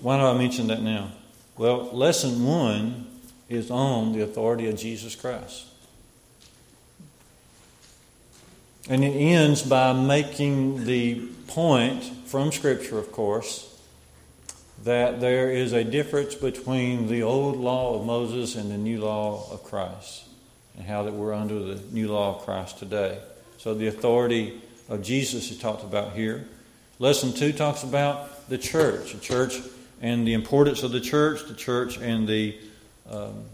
Why 0.00 0.18
do 0.18 0.24
I 0.24 0.36
mention 0.36 0.66
that 0.66 0.82
now? 0.82 1.12
Well, 1.56 1.90
lesson 1.92 2.44
one 2.44 3.06
is 3.48 3.70
on 3.70 4.12
the 4.12 4.22
authority 4.22 4.68
of 4.68 4.76
Jesus 4.76 5.14
Christ. 5.14 5.66
And 8.88 9.04
it 9.04 9.10
ends 9.10 9.62
by 9.62 9.92
making 9.92 10.86
the 10.86 11.20
point 11.46 12.04
from 12.26 12.52
Scripture, 12.52 12.98
of 12.98 13.12
course, 13.12 13.64
that 14.84 15.20
there 15.20 15.50
is 15.50 15.72
a 15.72 15.84
difference 15.84 16.34
between 16.34 17.08
the 17.08 17.22
old 17.22 17.56
law 17.56 17.98
of 17.98 18.06
Moses 18.06 18.54
and 18.54 18.70
the 18.70 18.78
new 18.78 19.00
law 19.00 19.46
of 19.50 19.62
Christ, 19.62 20.24
and 20.76 20.86
how 20.86 21.02
that 21.02 21.12
we're 21.12 21.34
under 21.34 21.58
the 21.58 21.82
new 21.92 22.08
law 22.08 22.36
of 22.36 22.44
Christ 22.44 22.78
today. 22.78 23.18
So 23.58 23.74
the 23.74 23.88
authority 23.88 24.60
of 24.88 25.02
Jesus 25.02 25.50
is 25.50 25.58
talked 25.58 25.82
about 25.82 26.12
here. 26.12 26.46
Lesson 26.98 27.32
two 27.32 27.52
talks 27.52 27.82
about 27.82 28.48
the 28.48 28.58
church, 28.58 29.12
the 29.12 29.20
church 29.20 29.60
and 30.00 30.26
the 30.26 30.32
importance 30.32 30.82
of 30.82 30.92
the 30.92 31.00
church, 31.00 31.46
the 31.46 31.54
church 31.54 31.98
and 31.98 32.26
the 32.26 32.56
um, 33.10 33.44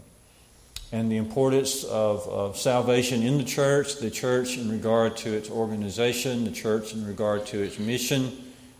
and 0.91 1.11
the 1.11 1.17
importance 1.17 1.83
of, 1.83 2.27
of 2.27 2.57
salvation 2.57 3.23
in 3.23 3.37
the 3.37 3.43
church, 3.43 3.97
the 3.97 4.11
church 4.11 4.57
in 4.57 4.69
regard 4.71 5.17
to 5.17 5.33
its 5.33 5.49
organization, 5.49 6.43
the 6.43 6.51
church 6.51 6.93
in 6.93 7.05
regard 7.05 7.45
to 7.47 7.61
its 7.61 7.79
mission, 7.79 8.31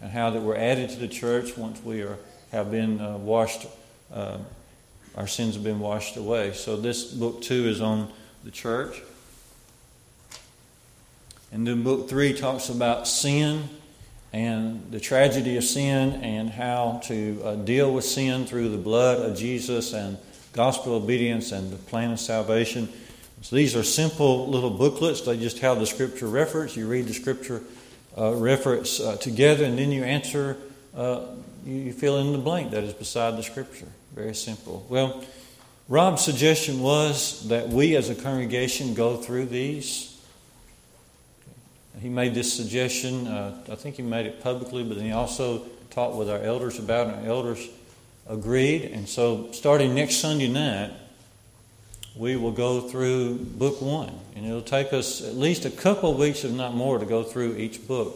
and 0.01 0.11
how 0.11 0.29
that 0.29 0.41
we're 0.41 0.55
added 0.55 0.89
to 0.91 0.97
the 0.97 1.07
church 1.07 1.57
once 1.57 1.83
we 1.83 2.01
are 2.01 2.17
have 2.51 2.71
been 2.71 3.01
uh, 3.01 3.17
washed, 3.17 3.67
uh, 4.13 4.37
our 5.15 5.27
sins 5.27 5.55
have 5.55 5.63
been 5.63 5.79
washed 5.79 6.15
away. 6.15 6.53
So 6.53 6.77
this 6.77 7.03
book 7.03 7.41
two 7.41 7.67
is 7.67 7.81
on 7.81 8.11
the 8.43 8.51
church. 8.51 9.01
And 11.51 11.65
then 11.67 11.83
book 11.83 12.07
three 12.07 12.33
talks 12.33 12.69
about 12.69 13.07
sin 13.07 13.69
and 14.31 14.91
the 14.91 14.99
tragedy 14.99 15.57
of 15.57 15.63
sin 15.63 16.13
and 16.21 16.49
how 16.49 17.01
to 17.05 17.41
uh, 17.43 17.55
deal 17.55 17.93
with 17.93 18.03
sin 18.03 18.45
through 18.45 18.69
the 18.69 18.77
blood 18.77 19.19
of 19.19 19.37
Jesus 19.37 19.93
and 19.93 20.17
gospel 20.55 20.93
obedience 20.93 21.51
and 21.51 21.71
the 21.71 21.77
plan 21.77 22.11
of 22.11 22.19
salvation. 22.19 22.89
So 23.41 23.55
these 23.55 23.75
are 23.75 23.83
simple 23.83 24.47
little 24.47 24.71
booklets. 24.71 25.21
They 25.21 25.37
just 25.37 25.59
have 25.59 25.79
the 25.79 25.85
scripture 25.85 26.27
reference. 26.27 26.75
You 26.75 26.87
read 26.87 27.05
the 27.05 27.13
scripture 27.13 27.61
uh, 28.17 28.33
reference 28.33 28.99
uh, 28.99 29.17
together, 29.17 29.65
and 29.65 29.77
then 29.77 29.91
you 29.91 30.03
answer. 30.03 30.57
Uh, 30.95 31.25
you 31.65 31.93
fill 31.93 32.19
in 32.19 32.31
the 32.31 32.37
blank 32.37 32.71
that 32.71 32.83
is 32.83 32.93
beside 32.93 33.37
the 33.37 33.43
scripture. 33.43 33.87
Very 34.13 34.35
simple. 34.35 34.85
Well, 34.87 35.23
Rob's 35.89 36.23
suggestion 36.23 36.79
was 36.79 37.47
that 37.49 37.69
we 37.69 37.95
as 37.95 38.09
a 38.09 38.15
congregation 38.15 38.93
go 38.93 39.17
through 39.17 39.47
these 39.47 40.15
he 42.01 42.09
made 42.09 42.33
this 42.33 42.53
suggestion. 42.53 43.27
Uh, 43.27 43.57
I 43.71 43.75
think 43.75 43.95
he 43.95 44.01
made 44.01 44.25
it 44.25 44.41
publicly, 44.41 44.83
but 44.83 44.97
then 44.97 45.05
he 45.05 45.11
also 45.11 45.65
talked 45.89 46.15
with 46.15 46.29
our 46.29 46.39
elders 46.39 46.77
about 46.79 47.07
it. 47.07 47.15
Our 47.15 47.25
elders 47.25 47.67
agreed. 48.27 48.83
And 48.83 49.07
so, 49.07 49.51
starting 49.51 49.95
next 49.95 50.17
Sunday 50.17 50.47
night, 50.47 50.91
we 52.15 52.35
will 52.35 52.51
go 52.51 52.81
through 52.81 53.38
book 53.38 53.81
one. 53.81 54.13
And 54.35 54.45
it'll 54.45 54.61
take 54.61 54.93
us 54.93 55.21
at 55.21 55.35
least 55.35 55.65
a 55.65 55.69
couple 55.69 56.11
of 56.11 56.17
weeks, 56.17 56.43
if 56.43 56.51
not 56.51 56.73
more, 56.73 56.97
to 56.99 57.05
go 57.05 57.23
through 57.23 57.57
each 57.57 57.88
book. 57.88 58.15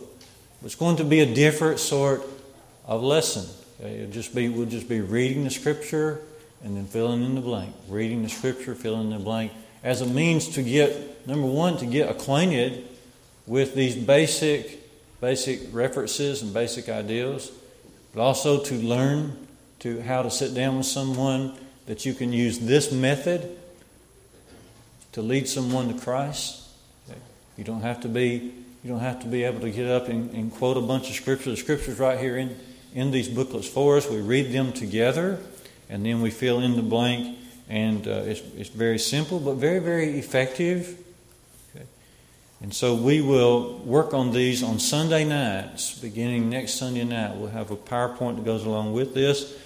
It's 0.63 0.75
going 0.75 0.97
to 0.97 1.03
be 1.03 1.19
a 1.21 1.33
different 1.33 1.79
sort 1.79 2.21
of 2.85 3.03
lesson. 3.03 3.45
It'll 3.83 4.11
just 4.11 4.35
be, 4.35 4.49
we'll 4.49 4.65
just 4.65 4.89
be 4.89 5.01
reading 5.01 5.43
the 5.43 5.49
scripture 5.49 6.21
and 6.63 6.75
then 6.75 6.85
filling 6.85 7.23
in 7.23 7.35
the 7.35 7.41
blank. 7.41 7.73
Reading 7.87 8.23
the 8.23 8.29
scripture, 8.29 8.75
filling 8.75 9.11
in 9.11 9.17
the 9.17 9.23
blank, 9.23 9.53
as 9.83 10.01
a 10.01 10.05
means 10.05 10.49
to 10.49 10.63
get, 10.63 11.25
number 11.27 11.47
one, 11.47 11.77
to 11.77 11.85
get 11.85 12.09
acquainted 12.09 12.85
with 13.47 13.75
these 13.75 13.95
basic 13.95 14.79
basic 15.21 15.73
references 15.73 16.41
and 16.41 16.53
basic 16.53 16.89
ideas, 16.89 17.51
but 18.13 18.21
also 18.21 18.63
to 18.63 18.75
learn 18.75 19.47
to 19.79 20.01
how 20.01 20.21
to 20.21 20.31
sit 20.31 20.53
down 20.53 20.77
with 20.77 20.85
someone 20.85 21.57
that 21.85 22.05
you 22.05 22.13
can 22.13 22.31
use 22.31 22.59
this 22.59 22.91
method 22.91 23.57
to 25.13 25.21
lead 25.21 25.47
someone 25.47 25.93
to 25.93 25.99
Christ. 25.99 26.67
You 27.57 27.63
don't 27.63 27.81
have 27.81 28.01
to 28.01 28.07
be 28.07 28.53
you 28.83 28.89
don't 28.89 29.01
have 29.01 29.19
to 29.21 29.27
be 29.27 29.43
able 29.43 29.59
to 29.59 29.71
get 29.71 29.87
up 29.87 30.07
and, 30.07 30.31
and 30.31 30.53
quote 30.53 30.77
a 30.77 30.81
bunch 30.81 31.09
of 31.09 31.15
scripture. 31.15 31.49
The 31.49 31.57
scriptures 31.57 31.99
right 31.99 32.17
here 32.17 32.37
in, 32.37 32.55
in 32.93 33.11
these 33.11 33.27
booklets 33.27 33.67
for 33.67 33.97
us. 33.97 34.09
We 34.09 34.21
read 34.21 34.53
them 34.53 34.71
together, 34.71 35.37
and 35.89 36.05
then 36.05 36.21
we 36.21 36.31
fill 36.31 36.61
in 36.61 36.77
the 36.77 36.81
blank. 36.81 37.37
And 37.67 38.07
uh, 38.07 38.21
it's, 38.23 38.41
it's 38.55 38.69
very 38.69 38.97
simple, 38.97 39.41
but 39.41 39.55
very, 39.55 39.79
very 39.79 40.17
effective 40.17 40.97
and 42.61 42.73
so 42.73 42.93
we 42.93 43.21
will 43.21 43.77
work 43.79 44.13
on 44.13 44.31
these 44.31 44.63
on 44.63 44.79
Sunday 44.79 45.23
nights, 45.23 45.97
beginning 45.97 46.49
next 46.49 46.73
Sunday 46.73 47.05
night. 47.05 47.37
We'll 47.37 47.49
have 47.51 47.71
a 47.71 47.77
PowerPoint 47.77 48.35
that 48.35 48.45
goes 48.45 48.65
along 48.65 48.91
with 48.91 49.13
this, 49.13 49.57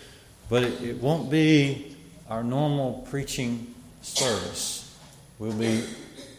but 0.50 0.64
it, 0.64 0.82
it 0.82 1.02
won't 1.02 1.30
be 1.30 1.96
our 2.30 2.44
normal 2.44 3.06
preaching 3.10 3.74
service. 4.02 4.96
We'll 5.40 5.54
be 5.54 5.84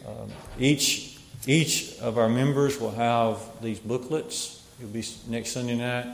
um, 0.07 0.31
each 0.59 1.17
each 1.47 1.99
of 1.99 2.17
our 2.17 2.29
members 2.29 2.79
will 2.79 2.91
have 2.91 3.39
these 3.61 3.79
booklets. 3.79 4.63
You'll 4.79 4.89
be 4.89 5.03
next 5.27 5.51
Sunday 5.51 5.75
night. 5.75 6.07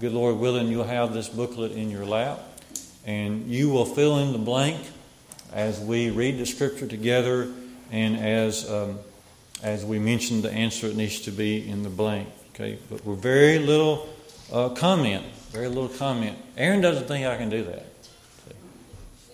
Good 0.00 0.12
Lord 0.12 0.38
willing, 0.38 0.68
you'll 0.68 0.84
have 0.84 1.14
this 1.14 1.28
booklet 1.28 1.72
in 1.72 1.88
your 1.88 2.04
lap, 2.04 2.40
and 3.06 3.46
you 3.46 3.70
will 3.70 3.84
fill 3.84 4.18
in 4.18 4.32
the 4.32 4.38
blank 4.38 4.80
as 5.52 5.78
we 5.80 6.10
read 6.10 6.36
the 6.36 6.44
scripture 6.44 6.86
together 6.86 7.48
and 7.92 8.16
as, 8.16 8.68
um, 8.68 8.98
as 9.62 9.84
we 9.84 10.00
mention 10.00 10.42
the 10.42 10.50
answer 10.50 10.88
that 10.88 10.96
needs 10.96 11.20
to 11.20 11.30
be 11.30 11.68
in 11.68 11.84
the 11.84 11.88
blank. 11.88 12.28
Okay, 12.54 12.78
but 12.90 13.04
we're 13.04 13.14
very 13.14 13.60
little 13.60 14.08
uh, 14.52 14.70
comment, 14.70 15.24
very 15.54 15.68
little 15.68 15.88
comment. 15.88 16.36
Aaron 16.56 16.80
doesn't 16.80 17.06
think 17.06 17.24
I 17.24 17.36
can 17.36 17.48
do 17.48 17.62
that. 17.62 17.86
See, 18.02 18.54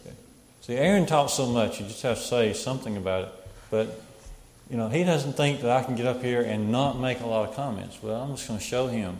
okay. 0.04 0.16
See, 0.60 0.74
Aaron 0.76 1.06
talks 1.06 1.32
so 1.32 1.46
much, 1.46 1.80
you 1.80 1.86
just 1.86 2.02
have 2.02 2.18
to 2.18 2.22
say 2.22 2.52
something 2.52 2.98
about 2.98 3.24
it. 3.24 3.34
But 3.70 4.02
you 4.68 4.76
know, 4.76 4.90
he 4.90 5.02
doesn't 5.02 5.32
think 5.32 5.62
that 5.62 5.70
I 5.70 5.82
can 5.82 5.96
get 5.96 6.06
up 6.06 6.22
here 6.22 6.42
and 6.42 6.70
not 6.70 7.00
make 7.00 7.20
a 7.20 7.26
lot 7.26 7.48
of 7.48 7.56
comments. 7.56 8.02
Well, 8.02 8.20
I'm 8.20 8.36
just 8.36 8.46
going 8.46 8.60
to 8.60 8.64
show 8.64 8.86
him. 8.86 9.16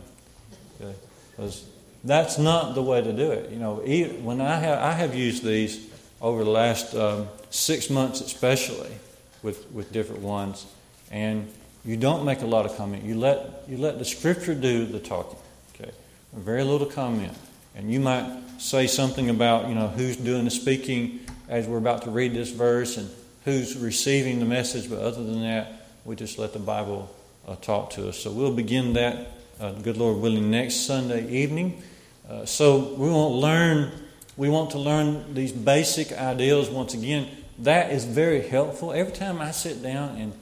Because 1.31 1.65
that's 2.05 2.39
not 2.39 2.75
the 2.75 2.83
way 2.83 3.01
to 3.01 3.13
do 3.15 3.33
it. 3.33 3.51
You 3.51 3.59
know, 3.59 3.77
when 3.77 4.43
I 4.43 4.57
have, 4.59 4.79
I 4.79 4.93
have 4.93 5.15
used 5.15 5.43
these 5.43 5.89
over 6.21 6.45
the 6.45 6.51
last 6.51 6.95
um, 6.95 7.29
six 7.49 7.89
months, 7.89 8.21
especially 8.21 8.91
with, 9.43 9.71
with 9.73 9.91
different 9.91 10.21
ones, 10.21 10.67
and 11.11 11.51
you 11.83 11.97
don't 11.97 12.27
make 12.27 12.43
a 12.43 12.47
lot 12.47 12.67
of 12.67 12.77
comment. 12.77 13.05
You 13.05 13.19
let, 13.19 13.65
you 13.69 13.79
let 13.79 13.99
the 13.99 14.05
scripture 14.05 14.55
do 14.55 14.85
the 14.85 15.01
talking. 15.01 15.39
Very 16.33 16.65
little 16.65 16.87
comment. 16.87 17.33
And 17.75 17.93
you 17.93 18.01
might 18.01 18.29
say 18.59 18.87
something 18.87 19.31
about, 19.31 19.69
you 19.69 19.75
know, 19.75 19.89
who's 19.89 20.17
doing 20.17 20.45
the 20.45 20.51
speaking 20.51 21.21
as 21.49 21.67
we're 21.67 21.79
about 21.79 22.03
to 22.03 22.11
read 22.11 22.35
this 22.35 22.51
verse 22.51 22.97
and 22.97 23.11
who's 23.45 23.77
receiving 23.77 24.39
the 24.39 24.45
message, 24.45 24.89
but 24.89 24.99
other 25.01 25.25
than 25.25 25.43
that, 25.43 25.87
we 26.05 26.17
just 26.17 26.39
let 26.39 26.53
the 26.53 26.59
Bible 26.59 27.15
uh, 27.47 27.57
talk 27.57 27.91
to 27.91 28.09
us. 28.09 28.19
So 28.19 28.31
we'll 28.31 28.55
begin 28.55 28.93
that, 28.95 29.33
uh, 29.61 29.73
good 29.73 29.97
Lord 29.97 30.19
willing, 30.19 30.51
next 30.51 30.87
Sunday 30.87 31.29
evening. 31.29 31.83
Uh, 32.29 32.45
so 32.45 32.95
we 32.95 33.09
want 33.09 33.33
to 33.33 33.39
learn. 33.39 33.93
We 34.37 34.49
want 34.49 34.71
to 34.71 34.79
learn 34.79 35.35
these 35.35 35.53
basic 35.53 36.13
ideals 36.13 36.71
once 36.71 36.95
again. 36.95 37.29
That 37.59 37.91
is 37.91 38.05
very 38.05 38.47
helpful. 38.47 38.93
Every 38.93 39.13
time 39.13 39.41
I 39.41 39.51
sit 39.51 39.83
down 39.83 40.17
and 40.17 40.33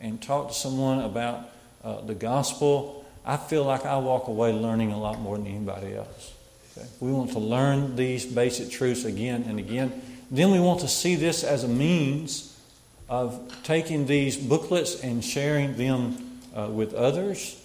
and 0.00 0.20
talk 0.20 0.48
to 0.48 0.54
someone 0.54 1.00
about 1.00 1.50
uh, 1.84 2.00
the 2.00 2.14
gospel, 2.14 2.99
I 3.30 3.36
feel 3.36 3.62
like 3.62 3.86
I 3.86 3.96
walk 3.98 4.26
away 4.26 4.52
learning 4.52 4.90
a 4.90 4.98
lot 4.98 5.20
more 5.20 5.38
than 5.38 5.46
anybody 5.46 5.94
else. 5.94 6.34
Okay? 6.76 6.84
We 6.98 7.12
want 7.12 7.30
to 7.30 7.38
learn 7.38 7.94
these 7.94 8.26
basic 8.26 8.72
truths 8.72 9.04
again 9.04 9.44
and 9.46 9.60
again. 9.60 10.02
Then 10.32 10.50
we 10.50 10.58
want 10.58 10.80
to 10.80 10.88
see 10.88 11.14
this 11.14 11.44
as 11.44 11.62
a 11.62 11.68
means 11.68 12.60
of 13.08 13.40
taking 13.62 14.06
these 14.06 14.36
booklets 14.36 15.04
and 15.04 15.24
sharing 15.24 15.76
them 15.76 16.40
uh, 16.56 16.70
with 16.72 16.92
others. 16.92 17.64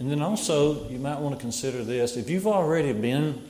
And 0.00 0.10
then 0.10 0.20
also, 0.20 0.86
you 0.90 0.98
might 0.98 1.18
want 1.18 1.34
to 1.34 1.40
consider 1.40 1.82
this. 1.82 2.18
If 2.18 2.28
you've 2.28 2.46
already 2.46 2.92
been 2.92 3.42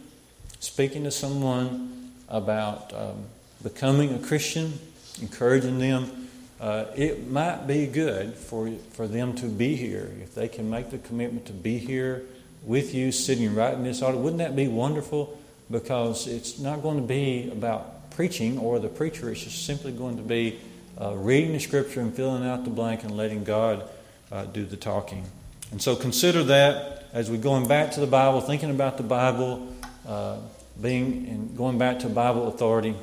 speaking 0.60 1.02
to 1.02 1.10
someone 1.10 2.12
about 2.28 2.94
um, 2.94 3.24
becoming 3.64 4.14
a 4.14 4.20
Christian, 4.20 4.78
encouraging 5.20 5.80
them, 5.80 6.25
uh, 6.60 6.86
it 6.96 7.30
might 7.30 7.66
be 7.66 7.86
good 7.86 8.34
for, 8.34 8.70
for 8.92 9.06
them 9.06 9.34
to 9.36 9.46
be 9.46 9.76
here. 9.76 10.10
If 10.22 10.34
they 10.34 10.48
can 10.48 10.70
make 10.70 10.90
the 10.90 10.98
commitment 10.98 11.46
to 11.46 11.52
be 11.52 11.78
here 11.78 12.24
with 12.62 12.94
you, 12.94 13.12
sitting 13.12 13.54
right 13.54 13.74
in 13.74 13.84
this 13.84 14.02
audience, 14.02 14.22
wouldn't 14.22 14.38
that 14.38 14.56
be 14.56 14.68
wonderful? 14.68 15.38
Because 15.70 16.26
it's 16.26 16.58
not 16.58 16.82
going 16.82 16.96
to 16.96 17.06
be 17.06 17.50
about 17.50 18.10
preaching 18.10 18.58
or 18.58 18.78
the 18.78 18.88
preacher. 18.88 19.30
It's 19.30 19.44
just 19.44 19.66
simply 19.66 19.92
going 19.92 20.16
to 20.16 20.22
be 20.22 20.58
uh, 20.98 21.14
reading 21.14 21.52
the 21.52 21.60
scripture 21.60 22.00
and 22.00 22.14
filling 22.14 22.46
out 22.46 22.64
the 22.64 22.70
blank 22.70 23.04
and 23.04 23.16
letting 23.16 23.44
God 23.44 23.88
uh, 24.32 24.44
do 24.46 24.64
the 24.64 24.76
talking. 24.76 25.26
And 25.72 25.82
so 25.82 25.94
consider 25.94 26.42
that 26.44 27.04
as 27.12 27.30
we're 27.30 27.36
going 27.36 27.68
back 27.68 27.92
to 27.92 28.00
the 28.00 28.06
Bible, 28.06 28.40
thinking 28.40 28.70
about 28.70 28.96
the 28.96 29.02
Bible, 29.02 29.68
uh, 30.06 30.38
being 30.80 31.28
and 31.28 31.56
going 31.56 31.78
back 31.78 32.00
to 32.00 32.08
Bible 32.08 32.48
authority. 32.48 32.94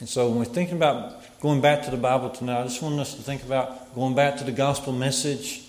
And 0.00 0.08
so 0.08 0.28
when 0.28 0.38
we're 0.38 0.44
thinking 0.44 0.76
about 0.76 1.22
going 1.40 1.60
back 1.60 1.84
to 1.84 1.90
the 1.90 1.96
Bible 1.96 2.30
tonight, 2.30 2.60
I 2.60 2.64
just 2.64 2.82
want 2.82 2.98
us 2.98 3.14
to 3.14 3.22
think 3.22 3.42
about 3.42 3.94
going 3.94 4.14
back 4.14 4.38
to 4.38 4.44
the 4.44 4.52
gospel 4.52 4.92
message. 4.92 5.62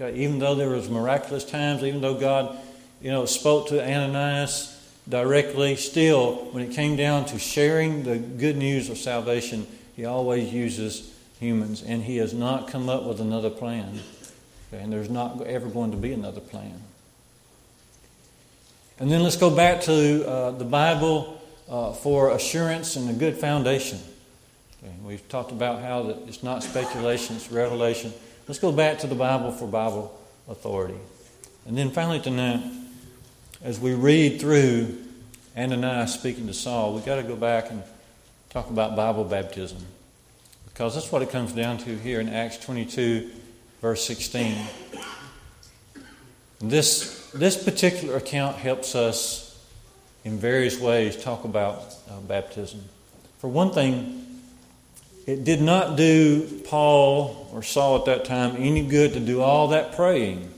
Okay, 0.00 0.16
even 0.18 0.38
though 0.38 0.54
there 0.54 0.68
was 0.68 0.88
miraculous 0.88 1.44
times, 1.44 1.82
even 1.82 2.00
though 2.00 2.14
God, 2.14 2.56
you 3.00 3.10
know, 3.10 3.26
spoke 3.26 3.68
to 3.68 3.82
Ananias 3.82 4.74
directly. 5.08 5.74
Still, 5.76 6.36
when 6.52 6.62
it 6.62 6.72
came 6.72 6.96
down 6.96 7.24
to 7.26 7.38
sharing 7.38 8.04
the 8.04 8.18
good 8.18 8.56
news 8.56 8.90
of 8.90 8.98
salvation, 8.98 9.66
he 9.96 10.04
always 10.04 10.52
uses 10.52 11.14
humans, 11.40 11.82
and 11.82 12.02
he 12.02 12.18
has 12.18 12.32
not 12.32 12.68
come 12.68 12.88
up 12.88 13.04
with 13.04 13.20
another 13.20 13.50
plan. 13.50 13.98
Okay, 14.72 14.82
and 14.82 14.92
there's 14.92 15.10
not 15.10 15.40
ever 15.42 15.68
going 15.68 15.90
to 15.90 15.96
be 15.96 16.12
another 16.12 16.40
plan. 16.40 16.80
And 19.00 19.10
then 19.10 19.22
let's 19.22 19.36
go 19.36 19.54
back 19.54 19.82
to 19.82 20.28
uh, 20.28 20.50
the 20.52 20.64
Bible 20.64 21.40
uh, 21.68 21.92
for 21.92 22.30
assurance 22.30 22.96
and 22.96 23.08
a 23.08 23.12
good 23.12 23.36
foundation. 23.36 23.98
Okay, 24.82 24.92
we've 25.02 25.28
talked 25.28 25.50
about 25.50 25.80
how 25.82 26.04
that 26.04 26.18
it's 26.28 26.44
not 26.44 26.62
speculation, 26.62 27.34
it's 27.34 27.50
revelation. 27.50 28.12
Let's 28.46 28.60
go 28.60 28.70
back 28.70 29.00
to 29.00 29.08
the 29.08 29.16
Bible 29.16 29.50
for 29.50 29.66
Bible 29.66 30.16
authority. 30.48 30.98
And 31.66 31.76
then 31.76 31.90
finally 31.90 32.20
tonight, 32.20 32.62
as 33.60 33.80
we 33.80 33.94
read 33.94 34.40
through 34.40 34.96
Ananias 35.56 36.14
speaking 36.14 36.46
to 36.46 36.54
Saul, 36.54 36.94
we've 36.94 37.04
got 37.04 37.16
to 37.16 37.24
go 37.24 37.34
back 37.34 37.72
and 37.72 37.82
talk 38.50 38.70
about 38.70 38.94
Bible 38.94 39.24
baptism. 39.24 39.78
Because 40.68 40.94
that's 40.94 41.10
what 41.10 41.22
it 41.22 41.30
comes 41.30 41.52
down 41.52 41.78
to 41.78 41.96
here 41.98 42.20
in 42.20 42.28
Acts 42.28 42.58
22, 42.58 43.30
verse 43.80 44.04
16. 44.04 44.54
This, 46.60 47.32
this 47.32 47.62
particular 47.62 48.16
account 48.16 48.56
helps 48.56 48.94
us 48.94 49.60
in 50.24 50.38
various 50.38 50.78
ways 50.78 51.20
talk 51.20 51.42
about 51.42 51.96
uh, 52.08 52.20
baptism. 52.20 52.84
For 53.40 53.48
one 53.48 53.72
thing, 53.72 54.27
it 55.28 55.44
did 55.44 55.60
not 55.60 55.96
do 55.96 56.62
Paul 56.64 57.50
or 57.52 57.62
Saul 57.62 57.98
at 57.98 58.06
that 58.06 58.24
time 58.24 58.56
any 58.56 58.82
good 58.82 59.12
to 59.12 59.20
do 59.20 59.42
all 59.42 59.68
that 59.68 59.94
praying 59.94 60.50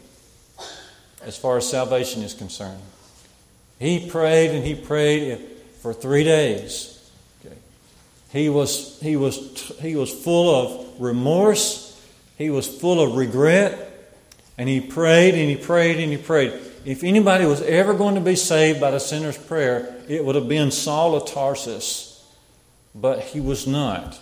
as 1.23 1.37
far 1.37 1.57
as 1.57 1.69
salvation 1.69 2.23
is 2.23 2.35
concerned. 2.35 2.81
He 3.81 4.09
prayed 4.09 4.53
and 4.53 4.65
he 4.65 4.77
prayed 4.77 5.41
for 5.83 5.93
three 5.93 6.23
days. 6.23 6.97
He, 8.31 8.49
was, 8.49 9.01
he, 9.01 9.17
was, 9.17 9.77
he 9.81 9.97
was 9.97 10.13
full 10.13 10.55
of 10.55 11.01
remorse, 11.01 12.01
he 12.39 12.49
was 12.49 12.69
full 12.69 13.01
of 13.01 13.17
regret, 13.17 14.15
and 14.57 14.69
he 14.69 14.81
prayed 14.81 15.35
and 15.35 15.51
he 15.51 15.57
prayed 15.57 15.99
and 15.99 16.13
he 16.13 16.17
prayed. 16.17 16.53
If 16.85 17.03
anybody 17.03 17.45
was 17.45 17.61
ever 17.63 17.93
going 17.93 18.15
to 18.15 18.21
be 18.21 18.37
saved 18.37 18.81
by 18.81 18.93
the 18.93 19.01
sinner's 19.01 19.37
prayer, 19.37 19.97
it 20.07 20.25
would 20.25 20.37
have 20.37 20.49
been 20.49 20.71
Saul 20.71 21.17
of 21.17 21.29
Tarsus. 21.29 22.07
But 22.95 23.21
he 23.21 23.41
was 23.41 23.67
not. 23.67 24.21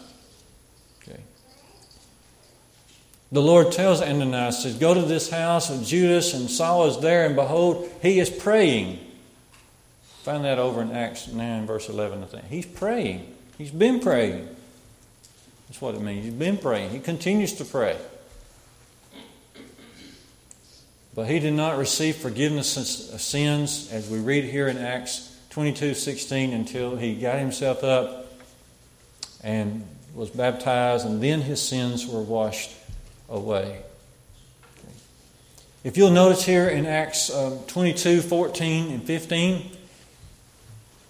The 3.30 3.42
Lord 3.42 3.72
tells 3.72 4.00
Ananias, 4.00 4.62
says, 4.62 4.74
Go 4.76 4.94
to 4.94 5.02
this 5.02 5.28
house 5.28 5.68
of 5.70 5.84
Judas, 5.84 6.32
and 6.32 6.50
Saul 6.50 6.86
is 6.86 6.98
there, 7.00 7.26
and 7.26 7.36
behold, 7.36 7.90
he 8.00 8.20
is 8.20 8.30
praying. 8.30 8.98
Find 10.22 10.44
that 10.44 10.58
over 10.58 10.80
in 10.80 10.92
Acts 10.92 11.28
9, 11.28 11.66
verse 11.66 11.88
11, 11.88 12.22
I 12.22 12.26
think. 12.26 12.44
He's 12.46 12.66
praying. 12.66 13.34
He's 13.58 13.70
been 13.70 14.00
praying. 14.00 14.48
That's 15.68 15.80
what 15.80 15.94
it 15.94 16.00
means. 16.00 16.24
He's 16.24 16.34
been 16.34 16.56
praying. 16.56 16.90
He 16.90 17.00
continues 17.00 17.52
to 17.54 17.64
pray. 17.64 17.98
But 21.14 21.26
he 21.26 21.38
did 21.38 21.54
not 21.54 21.76
receive 21.76 22.16
forgiveness 22.16 23.12
of 23.12 23.20
sins, 23.20 23.90
as 23.92 24.08
we 24.08 24.20
read 24.20 24.44
here 24.44 24.68
in 24.68 24.78
Acts 24.78 25.36
22 25.50 25.94
16, 25.94 26.52
until 26.52 26.96
he 26.96 27.14
got 27.16 27.38
himself 27.38 27.84
up 27.84 28.26
and 29.42 29.84
was 30.14 30.30
baptized, 30.30 31.04
and 31.04 31.22
then 31.22 31.42
his 31.42 31.60
sins 31.60 32.06
were 32.06 32.22
washed 32.22 32.70
away. 33.28 33.82
If 35.84 35.96
you'll 35.96 36.10
notice 36.10 36.44
here 36.44 36.68
in 36.68 36.86
Acts 36.86 37.30
um, 37.30 37.60
22 37.66 38.20
14 38.20 38.92
and 38.92 39.02
15, 39.02 39.70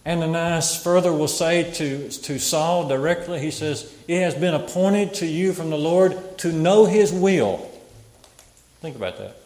Ananias 0.07 0.83
further 0.83 1.13
will 1.13 1.29
say 1.29 1.71
to, 1.75 2.09
to 2.09 2.39
Saul 2.39 2.89
directly, 2.89 3.41
he 3.41 3.51
says, 3.51 3.95
It 4.07 4.21
has 4.21 4.35
been 4.35 4.55
appointed 4.55 5.15
to 5.15 5.27
you 5.27 5.53
from 5.53 5.71
the 5.71 5.79
Lord 5.79 6.39
to 6.39 6.53
know 6.53 6.85
his 6.87 7.13
will. 7.13 7.59
Think 8.81 8.97
about 8.97 9.19
that. 9.19 9.37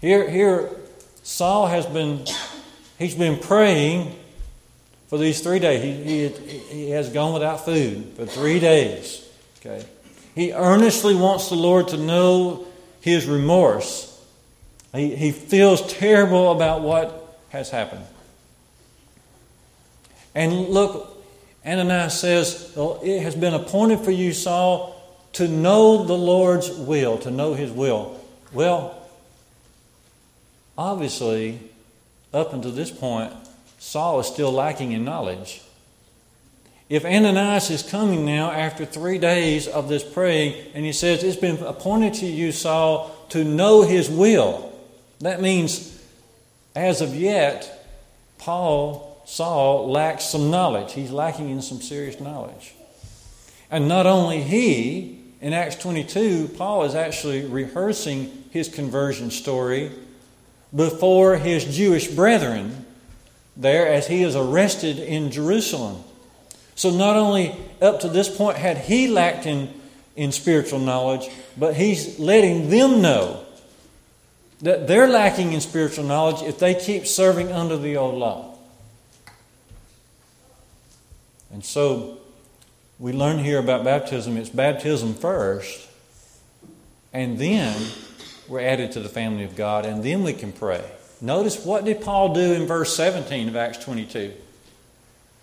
Here, 0.00 0.28
here 0.28 0.70
Saul 1.22 1.66
has 1.66 1.86
been, 1.86 2.24
he's 2.98 3.14
been 3.14 3.38
praying 3.38 4.16
for 5.08 5.18
these 5.18 5.40
three 5.40 5.58
days. 5.58 5.82
He, 5.82 6.28
he, 6.28 6.28
he 6.28 6.90
has 6.90 7.10
gone 7.10 7.34
without 7.34 7.64
food 7.64 8.12
for 8.16 8.24
three 8.24 8.58
days. 8.58 9.28
Okay. 9.58 9.84
He 10.40 10.54
earnestly 10.54 11.14
wants 11.14 11.50
the 11.50 11.54
Lord 11.54 11.88
to 11.88 11.98
know 11.98 12.66
his 13.02 13.26
remorse. 13.26 14.06
He, 14.94 15.14
he 15.14 15.32
feels 15.32 15.86
terrible 15.92 16.52
about 16.52 16.80
what 16.80 17.38
has 17.50 17.68
happened. 17.68 18.06
And 20.34 20.70
look, 20.70 21.22
Ananias 21.66 22.18
says, 22.18 22.72
It 22.74 23.20
has 23.20 23.34
been 23.34 23.52
appointed 23.52 24.00
for 24.00 24.12
you, 24.12 24.32
Saul, 24.32 24.96
to 25.34 25.46
know 25.46 26.04
the 26.06 26.16
Lord's 26.16 26.70
will, 26.70 27.18
to 27.18 27.30
know 27.30 27.52
his 27.52 27.70
will. 27.70 28.18
Well, 28.50 28.98
obviously, 30.78 31.60
up 32.32 32.54
until 32.54 32.72
this 32.72 32.90
point, 32.90 33.34
Saul 33.78 34.20
is 34.20 34.26
still 34.26 34.52
lacking 34.52 34.92
in 34.92 35.04
knowledge. 35.04 35.60
If 36.90 37.04
Ananias 37.04 37.70
is 37.70 37.84
coming 37.84 38.26
now 38.26 38.50
after 38.50 38.84
three 38.84 39.18
days 39.18 39.68
of 39.68 39.88
this 39.88 40.02
praying, 40.02 40.72
and 40.74 40.84
he 40.84 40.92
says, 40.92 41.22
It's 41.22 41.36
been 41.36 41.62
appointed 41.62 42.14
to 42.14 42.26
you, 42.26 42.50
Saul, 42.50 43.14
to 43.28 43.44
know 43.44 43.82
his 43.82 44.10
will. 44.10 44.72
That 45.20 45.40
means, 45.40 46.02
as 46.74 47.00
of 47.00 47.14
yet, 47.14 47.86
Paul, 48.38 49.22
Saul, 49.24 49.88
lacks 49.88 50.24
some 50.24 50.50
knowledge. 50.50 50.92
He's 50.92 51.12
lacking 51.12 51.48
in 51.50 51.62
some 51.62 51.80
serious 51.80 52.18
knowledge. 52.18 52.74
And 53.70 53.86
not 53.86 54.06
only 54.06 54.42
he, 54.42 55.20
in 55.40 55.52
Acts 55.52 55.76
22, 55.76 56.48
Paul 56.58 56.82
is 56.82 56.96
actually 56.96 57.44
rehearsing 57.44 58.46
his 58.50 58.68
conversion 58.68 59.30
story 59.30 59.92
before 60.74 61.36
his 61.36 61.64
Jewish 61.64 62.08
brethren 62.08 62.84
there 63.56 63.86
as 63.86 64.08
he 64.08 64.24
is 64.24 64.34
arrested 64.34 64.98
in 64.98 65.30
Jerusalem. 65.30 66.02
So 66.80 66.88
not 66.88 67.14
only 67.14 67.54
up 67.82 68.00
to 68.00 68.08
this 68.08 68.34
point 68.34 68.56
had 68.56 68.78
he 68.78 69.06
lacked 69.06 69.44
in, 69.44 69.68
in 70.16 70.32
spiritual 70.32 70.78
knowledge, 70.78 71.28
but 71.54 71.74
he's 71.74 72.18
letting 72.18 72.70
them 72.70 73.02
know 73.02 73.44
that 74.62 74.88
they're 74.88 75.06
lacking 75.06 75.52
in 75.52 75.60
spiritual 75.60 76.04
knowledge 76.06 76.40
if 76.40 76.58
they 76.58 76.74
keep 76.74 77.06
serving 77.06 77.52
under 77.52 77.76
the 77.76 77.98
old 77.98 78.14
law. 78.14 78.54
And 81.52 81.62
so 81.62 82.16
we 82.98 83.12
learn 83.12 83.40
here 83.40 83.58
about 83.58 83.84
baptism 83.84 84.38
it's 84.38 84.48
baptism 84.48 85.12
first, 85.12 85.86
and 87.12 87.38
then 87.38 87.76
we're 88.48 88.60
added 88.60 88.92
to 88.92 89.00
the 89.00 89.10
family 89.10 89.44
of 89.44 89.54
God, 89.54 89.84
and 89.84 90.02
then 90.02 90.22
we 90.22 90.32
can 90.32 90.50
pray. 90.50 90.90
Notice 91.20 91.62
what 91.62 91.84
did 91.84 92.00
Paul 92.00 92.32
do 92.32 92.54
in 92.54 92.66
verse 92.66 92.96
17 92.96 93.50
of 93.50 93.56
Acts 93.56 93.84
22? 93.84 94.32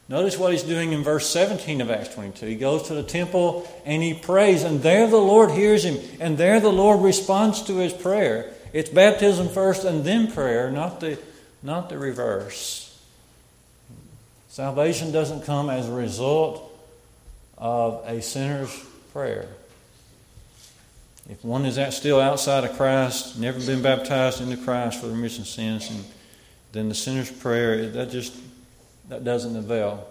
Notice 0.10 0.38
what 0.38 0.54
he's 0.54 0.64
doing 0.64 0.94
in 0.94 1.04
verse 1.04 1.30
17 1.30 1.82
of 1.82 1.92
Acts 1.92 2.14
22. 2.14 2.46
He 2.46 2.56
goes 2.56 2.84
to 2.84 2.94
the 2.94 3.04
temple 3.04 3.68
and 3.86 4.02
he 4.02 4.14
prays, 4.14 4.64
and 4.64 4.82
there 4.82 5.08
the 5.08 5.18
Lord 5.18 5.52
hears 5.52 5.84
him, 5.84 6.00
and 6.22 6.38
there 6.38 6.62
the 6.62 6.72
Lord 6.72 7.02
responds 7.02 7.64
to 7.64 7.78
his 7.78 7.92
prayer. 7.92 8.54
It's 8.72 8.90
baptism 8.90 9.50
first 9.50 9.84
and 9.84 10.06
then 10.06 10.32
prayer, 10.32 10.72
not 10.72 11.02
the, 11.02 11.20
not 11.62 11.90
the 11.90 11.98
reverse. 11.98 12.84
Salvation 14.48 15.12
doesn't 15.12 15.44
come 15.44 15.70
as 15.70 15.90
a 15.90 15.94
result 15.94 16.64
of 17.58 18.02
a 18.08 18.22
sinner's 18.22 18.74
prayer. 19.12 19.48
If 21.30 21.44
one 21.44 21.66
is 21.66 21.96
still 21.96 22.22
outside 22.22 22.64
of 22.64 22.78
Christ, 22.78 23.38
never 23.38 23.60
been 23.60 23.82
baptized 23.82 24.40
into 24.40 24.56
Christ 24.56 25.02
for 25.02 25.08
remission 25.08 25.42
of 25.42 25.48
sins, 25.48 25.90
and 25.90 26.06
then 26.72 26.88
the 26.88 26.96
sinner's 26.96 27.30
prayer, 27.30 27.90
that 27.90 28.10
just 28.10 28.34
that 29.10 29.24
doesn't 29.24 29.56
avail. 29.56 30.08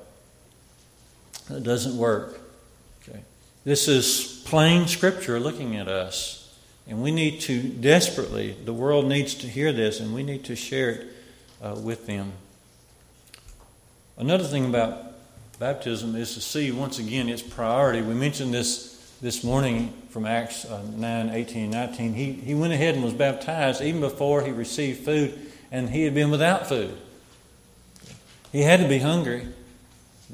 That 1.48 1.62
doesn't 1.62 1.96
work. 1.96 2.40
Okay. 3.02 3.20
This 3.64 3.88
is 3.88 4.42
plain 4.46 4.87
scripture 4.88 5.38
looking 5.38 5.76
at 5.76 5.88
us. 5.88 6.42
And 6.88 7.02
we 7.02 7.11
need 7.11 7.40
to 7.42 7.62
desperately, 7.62 8.56
the 8.64 8.72
world 8.72 9.06
needs 9.06 9.35
to 9.37 9.48
hear 9.48 9.72
this, 9.72 9.98
and 9.98 10.14
we 10.14 10.22
need 10.22 10.44
to 10.44 10.54
share 10.54 10.90
it 10.90 11.06
uh, 11.61 11.74
with 11.74 12.06
them. 12.06 12.32
Another 14.16 14.44
thing 14.44 14.66
about 14.66 15.12
baptism 15.59 16.14
is 16.14 16.35
to 16.35 16.40
see, 16.40 16.70
once 16.70 16.98
again, 16.98 17.28
its 17.28 17.42
priority. 17.42 18.02
We 18.02 18.14
mentioned 18.14 18.54
this 18.54 18.96
this 19.20 19.42
morning 19.42 19.92
from 20.11 20.26
Acts 20.26 20.64
uh, 20.64 20.82
9, 20.94 21.30
18, 21.30 21.70
19. 21.70 22.14
He, 22.14 22.32
he 22.32 22.54
went 22.54 22.72
ahead 22.72 22.94
and 22.94 23.02
was 23.02 23.14
baptized 23.14 23.80
even 23.80 24.00
before 24.00 24.42
he 24.42 24.50
received 24.50 25.04
food, 25.04 25.38
and 25.72 25.90
he 25.90 26.04
had 26.04 26.14
been 26.14 26.30
without 26.30 26.68
food. 26.68 26.96
He 28.57 28.62
had 28.62 28.81
to 28.81 28.88
be 28.88 29.01
hungry, 29.01 29.47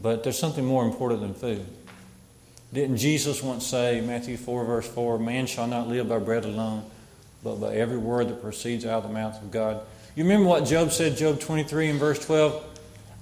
but 0.00 0.22
there's 0.22 0.38
something 0.38 0.64
more 0.64 0.84
important 0.84 1.22
than 1.22 1.34
food. 1.34 1.66
Didn't 2.72 2.98
Jesus 2.98 3.42
once 3.42 3.66
say, 3.66 4.00
Matthew 4.00 4.36
4, 4.36 4.64
verse 4.64 4.88
4, 4.88 5.18
Man 5.18 5.46
shall 5.46 5.66
not 5.66 5.88
live 5.88 6.08
by 6.08 6.20
bread 6.20 6.44
alone, 6.44 6.88
but 7.42 7.56
by 7.56 7.74
every 7.74 7.98
word 7.98 8.28
that 8.28 8.40
proceeds 8.40 8.86
out 8.86 9.02
of 9.02 9.08
the 9.08 9.12
mouth 9.12 9.42
of 9.42 9.50
God? 9.50 9.80
You 10.14 10.22
remember 10.22 10.46
what 10.48 10.66
Job 10.66 10.92
said, 10.92 11.16
Job 11.16 11.40
23 11.40 11.88
and 11.88 11.98
verse 11.98 12.24
12? 12.24 12.64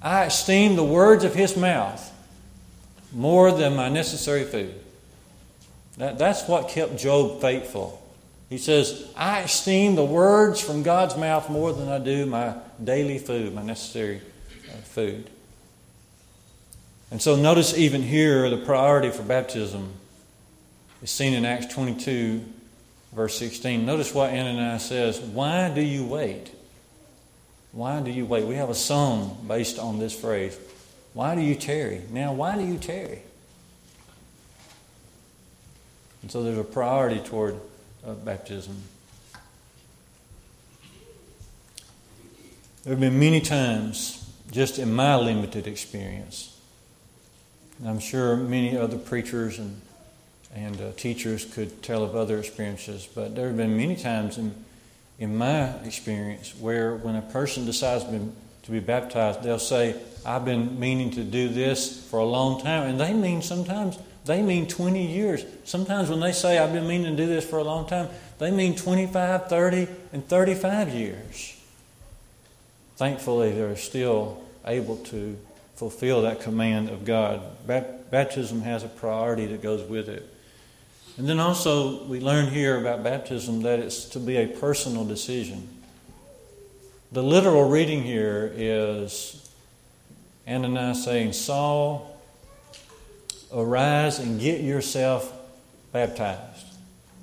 I 0.03 0.25
esteem 0.25 0.75
the 0.75 0.83
words 0.83 1.23
of 1.23 1.33
his 1.33 1.57
mouth 1.57 2.13
more 3.11 3.51
than 3.51 3.75
my 3.75 3.89
necessary 3.89 4.43
food. 4.43 4.75
That, 5.97 6.19
that's 6.19 6.47
what 6.47 6.69
kept 6.69 6.99
Job 6.99 7.41
faithful. 7.41 8.07
He 8.49 8.59
says, 8.59 9.11
I 9.17 9.39
esteem 9.39 9.95
the 9.95 10.05
words 10.05 10.61
from 10.61 10.83
God's 10.83 11.17
mouth 11.17 11.49
more 11.49 11.73
than 11.73 11.89
I 11.89 11.97
do 11.97 12.27
my 12.27 12.53
daily 12.83 13.17
food, 13.17 13.55
my 13.55 13.63
necessary 13.63 14.21
food. 14.91 15.29
And 17.09 17.21
so 17.21 17.35
notice 17.35 17.77
even 17.77 18.03
here 18.03 18.49
the 18.49 18.57
priority 18.57 19.09
for 19.09 19.23
baptism 19.23 19.93
is 21.01 21.11
seen 21.11 21.33
in 21.33 21.45
Acts 21.45 21.73
22, 21.73 22.43
verse 23.13 23.37
16. 23.37 23.85
Notice 23.85 24.13
what 24.13 24.29
Ananias 24.29 24.85
says 24.85 25.19
Why 25.19 25.69
do 25.69 25.81
you 25.81 26.05
wait? 26.05 26.51
Why 27.71 28.01
do 28.01 28.11
you 28.11 28.25
wait? 28.25 28.45
We 28.45 28.55
have 28.55 28.69
a 28.69 28.75
song 28.75 29.45
based 29.47 29.79
on 29.79 29.99
this 29.99 30.17
phrase. 30.17 30.57
Why 31.13 31.35
do 31.35 31.41
you 31.41 31.55
tarry? 31.55 32.01
Now, 32.11 32.33
why 32.33 32.57
do 32.57 32.65
you 32.65 32.77
tarry? 32.77 33.21
And 36.21 36.31
so 36.31 36.43
there's 36.43 36.57
a 36.57 36.63
priority 36.63 37.19
toward 37.19 37.55
uh, 38.05 38.13
baptism. 38.13 38.75
There 42.83 42.93
have 42.93 42.99
been 42.99 43.19
many 43.19 43.41
times, 43.41 44.20
just 44.51 44.77
in 44.79 44.93
my 44.93 45.15
limited 45.15 45.65
experience, 45.67 46.59
and 47.79 47.89
I'm 47.89 47.99
sure 47.99 48.35
many 48.35 48.77
other 48.77 48.97
preachers 48.97 49.57
and, 49.57 49.81
and 50.53 50.79
uh, 50.79 50.91
teachers 50.97 51.45
could 51.45 51.81
tell 51.81 52.03
of 52.03 52.15
other 52.15 52.37
experiences, 52.37 53.07
but 53.15 53.35
there 53.35 53.47
have 53.47 53.57
been 53.57 53.75
many 53.75 53.95
times 53.95 54.37
in, 54.37 54.53
in 55.17 55.35
my 55.35 55.69
experience 55.85 56.53
where 56.59 56.95
when 56.95 57.15
a 57.15 57.21
person 57.21 57.65
decides 57.65 58.03
to 58.03 58.11
be, 58.11 58.31
to 58.63 58.71
be 58.71 58.79
baptized, 58.79 59.41
they'll 59.41 59.57
say, 59.57 59.99
I've 60.25 60.45
been 60.45 60.79
meaning 60.79 61.09
to 61.11 61.23
do 61.23 61.49
this 61.49 62.07
for 62.09 62.19
a 62.19 62.25
long 62.25 62.61
time. 62.61 62.89
And 62.89 62.99
they 62.99 63.13
mean 63.13 63.41
sometimes 63.41 63.97
they 64.25 64.41
mean 64.41 64.67
20 64.67 65.07
years. 65.07 65.43
Sometimes 65.63 66.09
when 66.09 66.19
they 66.19 66.31
say, 66.31 66.59
I've 66.59 66.73
been 66.73 66.87
meaning 66.87 67.15
to 67.15 67.23
do 67.23 67.27
this 67.27 67.43
for 67.43 67.57
a 67.57 67.63
long 67.63 67.87
time, 67.87 68.09
they 68.37 68.51
mean 68.51 68.75
25, 68.75 69.47
30, 69.47 69.87
and 70.13 70.27
35 70.27 70.89
years. 70.89 71.57
Thankfully, 73.01 73.51
they're 73.53 73.75
still 73.77 74.43
able 74.63 74.97
to 74.97 75.35
fulfill 75.73 76.21
that 76.21 76.41
command 76.41 76.89
of 76.89 77.03
God. 77.03 77.41
Baptism 77.65 78.61
has 78.61 78.83
a 78.83 78.87
priority 78.87 79.47
that 79.47 79.63
goes 79.63 79.81
with 79.89 80.07
it. 80.07 80.31
And 81.17 81.27
then 81.27 81.39
also, 81.39 82.03
we 82.03 82.19
learn 82.19 82.51
here 82.51 82.79
about 82.79 83.03
baptism 83.03 83.63
that 83.63 83.79
it's 83.79 84.05
to 84.09 84.19
be 84.19 84.37
a 84.37 84.45
personal 84.45 85.03
decision. 85.03 85.67
The 87.11 87.23
literal 87.23 87.67
reading 87.67 88.03
here 88.03 88.53
is 88.55 89.49
Ananias 90.47 91.03
saying, 91.03 91.33
Saul, 91.33 92.21
arise 93.51 94.19
and 94.19 94.39
get 94.39 94.61
yourself 94.61 95.33
baptized. 95.91 96.67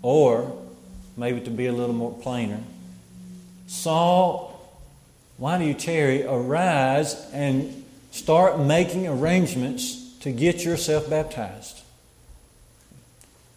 Or, 0.03 0.61
maybe 1.17 1.41
to 1.43 1.51
be 1.51 1.67
a 1.67 1.73
little 1.73 1.95
more 1.95 2.19
plainer, 2.19 2.64
Saul, 3.69 4.58
why 5.38 5.57
do 5.57 5.64
you 5.64 5.74
tarry? 5.74 6.24
Arise 6.24 7.14
and 7.33 7.85
start 8.11 8.59
making 8.59 9.07
arrangements 9.07 10.16
to 10.20 10.33
get 10.33 10.64
yourself 10.64 11.09
baptized. 11.09 11.81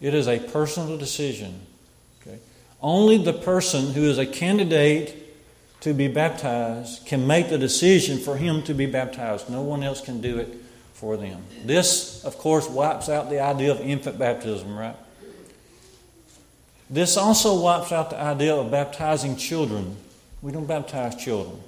It 0.00 0.14
is 0.14 0.28
a 0.28 0.38
personal 0.38 0.96
decision. 0.96 1.60
Okay? 2.20 2.38
Only 2.80 3.18
the 3.18 3.32
person 3.32 3.92
who 3.92 4.02
is 4.02 4.18
a 4.18 4.26
candidate 4.26 5.18
to 5.80 5.92
be 5.92 6.06
baptized 6.06 7.04
can 7.06 7.26
make 7.26 7.50
the 7.50 7.58
decision 7.58 8.18
for 8.18 8.36
him 8.36 8.62
to 8.62 8.74
be 8.74 8.86
baptized. 8.86 9.50
No 9.50 9.62
one 9.62 9.82
else 9.82 10.00
can 10.00 10.20
do 10.20 10.38
it 10.38 10.48
for 10.94 11.16
them. 11.16 11.42
This, 11.64 12.24
of 12.24 12.38
course, 12.38 12.68
wipes 12.68 13.08
out 13.08 13.28
the 13.28 13.40
idea 13.40 13.72
of 13.72 13.80
infant 13.80 14.18
baptism, 14.18 14.76
right? 14.76 14.94
This 16.88 17.16
also 17.16 17.60
wipes 17.60 17.90
out 17.90 18.10
the 18.10 18.20
idea 18.20 18.54
of 18.54 18.70
baptizing 18.70 19.36
children. 19.36 19.96
We 20.42 20.52
don't 20.52 20.66
baptize 20.66 21.16
children. 21.16 21.58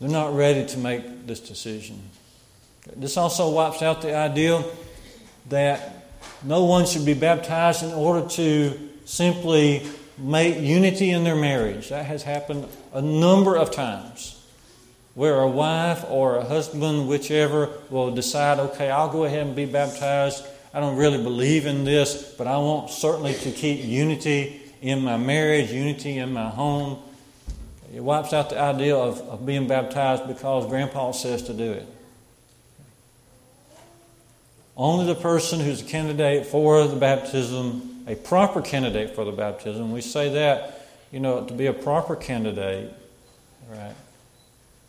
They're 0.00 0.10
not 0.10 0.34
ready 0.34 0.66
to 0.66 0.78
make 0.78 1.26
this 1.26 1.40
decision. 1.40 2.02
This 2.94 3.16
also 3.16 3.50
wipes 3.50 3.82
out 3.82 4.02
the 4.02 4.14
idea 4.14 4.62
that 5.48 6.08
no 6.44 6.64
one 6.64 6.86
should 6.86 7.04
be 7.04 7.14
baptized 7.14 7.82
in 7.82 7.92
order 7.92 8.28
to 8.28 8.90
simply 9.04 9.86
make 10.18 10.58
unity 10.58 11.10
in 11.10 11.24
their 11.24 11.36
marriage. 11.36 11.88
That 11.88 12.06
has 12.06 12.22
happened 12.22 12.66
a 12.92 13.02
number 13.02 13.56
of 13.56 13.70
times 13.70 14.32
where 15.14 15.40
a 15.40 15.48
wife 15.48 16.04
or 16.10 16.36
a 16.36 16.44
husband, 16.44 17.08
whichever, 17.08 17.70
will 17.88 18.14
decide, 18.14 18.58
okay, 18.58 18.90
I'll 18.90 19.10
go 19.10 19.24
ahead 19.24 19.46
and 19.46 19.56
be 19.56 19.64
baptized. 19.64 20.44
I 20.74 20.80
don't 20.80 20.96
really 20.96 21.22
believe 21.22 21.64
in 21.64 21.84
this, 21.84 22.34
but 22.36 22.46
I 22.46 22.58
want 22.58 22.90
certainly 22.90 23.32
to 23.32 23.50
keep 23.50 23.82
unity 23.82 24.60
in 24.82 25.00
my 25.00 25.16
marriage, 25.16 25.72
unity 25.72 26.18
in 26.18 26.34
my 26.34 26.50
home. 26.50 26.98
It 27.96 28.02
wipes 28.02 28.34
out 28.34 28.50
the 28.50 28.60
idea 28.60 28.94
of, 28.94 29.22
of 29.22 29.46
being 29.46 29.66
baptized 29.66 30.28
because 30.28 30.66
Grandpa 30.66 31.12
says 31.12 31.44
to 31.44 31.54
do 31.54 31.72
it. 31.72 31.88
Only 34.76 35.06
the 35.06 35.14
person 35.14 35.60
who's 35.60 35.80
a 35.80 35.84
candidate 35.86 36.44
for 36.44 36.86
the 36.86 36.96
baptism, 36.96 38.04
a 38.06 38.14
proper 38.14 38.60
candidate 38.60 39.14
for 39.14 39.24
the 39.24 39.32
baptism, 39.32 39.92
we 39.92 40.02
say 40.02 40.28
that, 40.34 40.86
you 41.10 41.20
know, 41.20 41.46
to 41.46 41.54
be 41.54 41.68
a 41.68 41.72
proper 41.72 42.14
candidate, 42.14 42.92
right? 43.70 43.94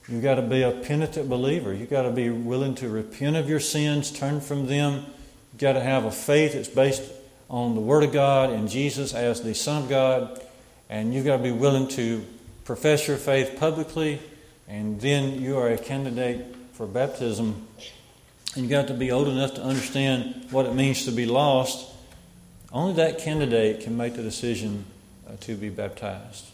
You've 0.09 0.21
got 0.23 0.35
to 0.35 0.41
be 0.41 0.63
a 0.63 0.71
penitent 0.71 1.29
believer. 1.29 1.73
You've 1.73 1.89
got 1.89 2.01
to 2.01 2.11
be 2.11 2.29
willing 2.29 2.75
to 2.75 2.89
repent 2.89 3.37
of 3.37 3.47
your 3.47 3.61
sins, 3.61 4.11
turn 4.11 4.41
from 4.41 4.67
them. 4.67 5.05
You've 5.53 5.61
got 5.61 5.73
to 5.73 5.81
have 5.81 6.03
a 6.03 6.11
faith 6.11 6.55
that's 6.55 6.67
based 6.67 7.09
on 7.49 7.73
the 7.73 7.81
Word 7.81 8.03
of 8.03 8.11
God 8.11 8.49
and 8.49 8.67
Jesus 8.67 9.13
as 9.13 9.43
the 9.43 9.55
Son 9.55 9.83
of 9.83 9.89
God. 9.89 10.41
And 10.89 11.13
you've 11.13 11.25
got 11.25 11.37
to 11.37 11.43
be 11.43 11.53
willing 11.53 11.87
to 11.89 12.25
profess 12.67 13.07
your 13.07 13.17
faith 13.17 13.57
publicly, 13.57 14.19
and 14.67 14.99
then 14.99 15.41
you 15.41 15.57
are 15.57 15.69
a 15.69 15.77
candidate 15.77 16.53
for 16.73 16.85
baptism 16.85 17.65
and 18.57 18.65
you 18.65 18.69
got 18.69 18.87
to 18.87 18.93
be 18.93 19.11
old 19.11 19.27
enough 19.27 19.53
to 19.53 19.61
understand 19.61 20.47
what 20.49 20.65
it 20.65 20.73
means 20.73 21.05
to 21.05 21.11
be 21.11 21.25
lost, 21.25 21.93
only 22.73 22.93
that 22.95 23.19
candidate 23.19 23.81
can 23.81 23.95
make 23.95 24.15
the 24.15 24.23
decision 24.23 24.83
uh, 25.29 25.33
to 25.41 25.55
be 25.55 25.69
baptized. 25.69 26.45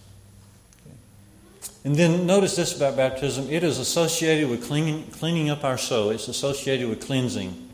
And 1.86 1.95
then 1.95 2.28
notice 2.28 2.57
this 2.57 2.76
about 2.76 2.95
baptism 2.95 3.49
it 3.49 3.64
is 3.64 3.80
associated 3.80 4.49
with 4.49 4.68
cleaning, 4.68 5.07
cleaning 5.11 5.49
up 5.49 5.64
our 5.64 5.78
soul, 5.78 6.11
it's 6.11 6.28
associated 6.28 6.89
with 6.89 7.01
cleansing. 7.01 7.70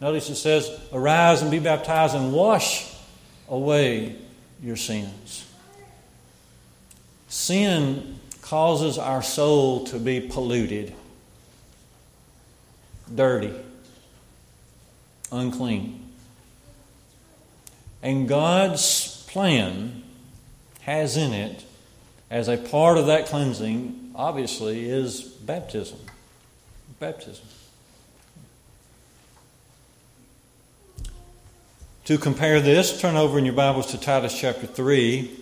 Notice 0.00 0.28
it 0.30 0.36
says, 0.36 0.70
Arise 0.92 1.42
and 1.42 1.50
be 1.50 1.58
baptized 1.58 2.14
and 2.14 2.32
wash 2.32 2.94
away 3.48 4.16
your 4.62 4.76
sins. 4.76 5.41
Sin 7.32 8.18
causes 8.42 8.98
our 8.98 9.22
soul 9.22 9.84
to 9.84 9.98
be 9.98 10.20
polluted 10.20 10.92
dirty, 13.14 13.54
unclean. 15.32 16.12
And 18.02 18.28
God's 18.28 19.24
plan 19.28 20.02
has 20.82 21.16
in 21.16 21.32
it, 21.32 21.64
as 22.30 22.48
a 22.48 22.58
part 22.58 22.98
of 22.98 23.06
that 23.06 23.24
cleansing, 23.24 24.12
obviously, 24.14 24.90
is 24.90 25.22
baptism. 25.22 26.00
Baptism. 27.00 27.46
To 32.04 32.18
compare 32.18 32.60
this, 32.60 33.00
turn 33.00 33.16
over 33.16 33.38
in 33.38 33.46
your 33.46 33.54
Bibles 33.54 33.86
to 33.92 33.98
Titus 33.98 34.38
chapter 34.38 34.66
3 34.66 35.41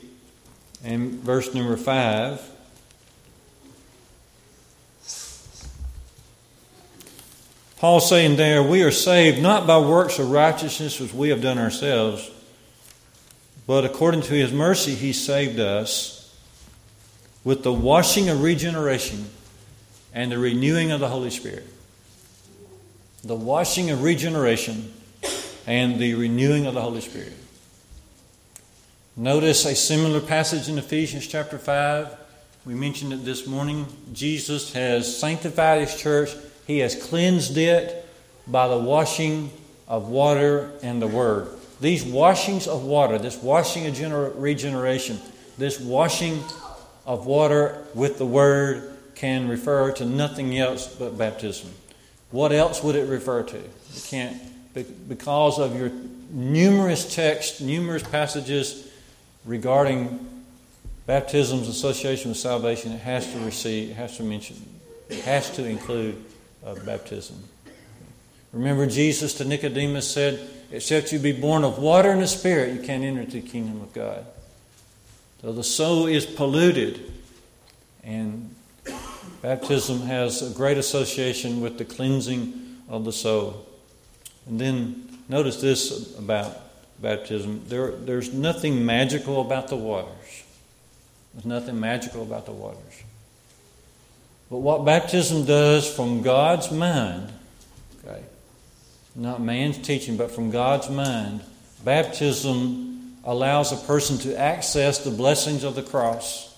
and 0.84 1.12
verse 1.12 1.54
number 1.54 1.76
5. 1.76 2.50
Paul 7.78 8.00
saying 8.00 8.36
there, 8.36 8.62
we 8.62 8.82
are 8.82 8.90
saved 8.90 9.40
not 9.40 9.66
by 9.66 9.78
works 9.78 10.18
of 10.18 10.30
righteousness 10.30 11.00
which 11.00 11.14
we 11.14 11.30
have 11.30 11.40
done 11.40 11.56
ourselves, 11.56 12.30
but 13.66 13.86
according 13.86 14.20
to 14.22 14.34
his 14.34 14.52
mercy 14.52 14.94
he 14.94 15.14
saved 15.14 15.58
us 15.58 16.38
with 17.42 17.62
the 17.62 17.72
washing 17.72 18.28
of 18.28 18.42
regeneration 18.42 19.30
and 20.12 20.30
the 20.30 20.38
renewing 20.38 20.90
of 20.90 21.00
the 21.00 21.08
Holy 21.08 21.30
Spirit. 21.30 21.66
The 23.24 23.34
washing 23.34 23.90
of 23.90 24.02
regeneration 24.02 24.92
and 25.66 25.98
the 25.98 26.14
renewing 26.14 26.66
of 26.66 26.74
the 26.74 26.82
Holy 26.82 27.00
Spirit. 27.00 27.32
Notice 29.20 29.66
a 29.66 29.74
similar 29.74 30.18
passage 30.22 30.70
in 30.70 30.78
Ephesians 30.78 31.26
chapter 31.26 31.58
5. 31.58 32.16
We 32.64 32.72
mentioned 32.72 33.12
it 33.12 33.22
this 33.22 33.46
morning. 33.46 33.84
Jesus 34.14 34.72
has 34.72 35.14
sanctified 35.14 35.82
his 35.82 35.94
church 35.94 36.30
he 36.66 36.78
has 36.78 36.94
cleansed 36.94 37.58
it 37.58 38.08
by 38.46 38.66
the 38.66 38.78
washing 38.78 39.50
of 39.86 40.08
water 40.08 40.72
and 40.82 41.02
the 41.02 41.06
Word. 41.06 41.48
These 41.82 42.02
washings 42.02 42.66
of 42.66 42.82
water, 42.82 43.18
this 43.18 43.36
washing 43.36 43.86
of 43.86 43.94
gener- 43.94 44.32
regeneration, 44.36 45.18
this 45.58 45.78
washing 45.78 46.42
of 47.04 47.26
water 47.26 47.84
with 47.94 48.16
the 48.16 48.24
Word 48.24 48.90
can 49.16 49.50
refer 49.50 49.92
to 49.92 50.06
nothing 50.06 50.56
else 50.56 50.86
but 50.86 51.18
baptism. 51.18 51.68
What 52.30 52.52
else 52.52 52.82
would 52.82 52.96
it 52.96 53.06
refer 53.06 53.42
to? 53.42 53.58
It 53.58 54.06
can't, 54.06 54.40
because 55.06 55.58
of 55.58 55.78
your 55.78 55.90
numerous 56.30 57.14
texts, 57.14 57.60
numerous 57.60 58.02
passages 58.02 58.86
regarding 59.45 60.45
baptism's 61.07 61.68
association 61.68 62.30
with 62.30 62.38
salvation, 62.38 62.93
it 62.93 63.01
has 63.01 63.32
to 63.32 63.38
receive, 63.41 63.91
it 63.91 63.95
has 63.95 64.16
to 64.16 64.22
mention, 64.22 64.57
has 65.24 65.51
to 65.57 65.64
include 65.64 66.24
of 66.62 66.84
baptism. 66.84 67.43
Remember, 68.53 68.86
Jesus 68.86 69.34
to 69.34 69.45
Nicodemus 69.45 70.11
said, 70.11 70.49
Except 70.72 71.12
you 71.12 71.18
be 71.18 71.32
born 71.32 71.64
of 71.64 71.78
water 71.78 72.11
and 72.11 72.22
the 72.22 72.28
Spirit, 72.28 72.74
you 72.74 72.82
can't 72.82 73.03
enter 73.03 73.24
the 73.24 73.41
kingdom 73.41 73.80
of 73.80 73.93
God. 73.93 74.24
So 75.41 75.53
the 75.53 75.64
soul 75.64 76.07
is 76.07 76.24
polluted, 76.26 77.11
and 78.05 78.55
baptism 79.43 80.03
has 80.03 80.43
a 80.49 80.55
great 80.55 80.78
association 80.78 81.61
with 81.61 81.78
the 81.78 81.84
cleansing 81.84 82.82
of 82.88 83.05
the 83.05 83.12
soul. 83.12 83.66
And 84.47 84.61
then 84.61 85.09
notice 85.28 85.61
this 85.61 86.16
about 86.18 86.57
baptism 87.01 87.62
there, 87.68 87.92
there's 87.92 88.32
nothing 88.32 88.84
magical 88.84 89.40
about 89.40 89.68
the 89.68 89.76
waters. 89.76 90.44
There's 91.34 91.46
nothing 91.46 91.78
magical 91.78 92.22
about 92.22 92.46
the 92.46 92.53
waters. 92.53 93.03
But 94.51 94.59
what 94.59 94.84
baptism 94.84 95.44
does 95.44 95.88
from 95.92 96.22
God's 96.22 96.70
mind, 96.72 97.32
okay, 98.05 98.22
not 99.14 99.40
man's 99.40 99.78
teaching, 99.78 100.16
but 100.16 100.32
from 100.32 100.51
God's 100.51 100.90
mind, 100.90 101.40
baptism 101.84 103.16
allows 103.24 103.70
a 103.70 103.86
person 103.86 104.18
to 104.18 104.38
access 104.38 104.98
the 104.98 105.11
blessings 105.11 105.62
of 105.62 105.76
the 105.76 105.82
cross. 105.82 106.48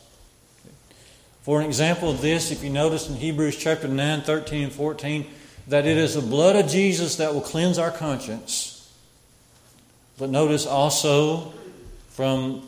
For 1.43 1.61
an 1.61 1.67
example 1.67 2.09
of 2.09 2.23
this, 2.23 2.51
if 2.51 2.63
you 2.63 2.71
notice 2.71 3.09
in 3.09 3.17
Hebrews 3.17 3.57
chapter 3.57 3.89
9, 3.89 4.23
13, 4.23 4.65
and 4.65 4.73
14, 4.73 5.27
that 5.69 5.87
it 5.87 5.97
is 5.97 6.15
the 6.15 6.21
blood 6.23 6.57
of 6.57 6.71
Jesus 6.71 7.17
that 7.17 7.35
will 7.35 7.41
cleanse 7.41 7.79
our 7.79 7.91
conscience. 7.91 8.72
But 10.19 10.31
notice 10.31 10.67
also 10.67 11.53
from 12.11 12.67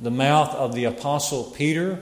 the 0.00 0.10
mouth 0.10 0.54
of 0.54 0.74
the 0.74 0.84
apostle 0.84 1.44
Peter, 1.44 2.00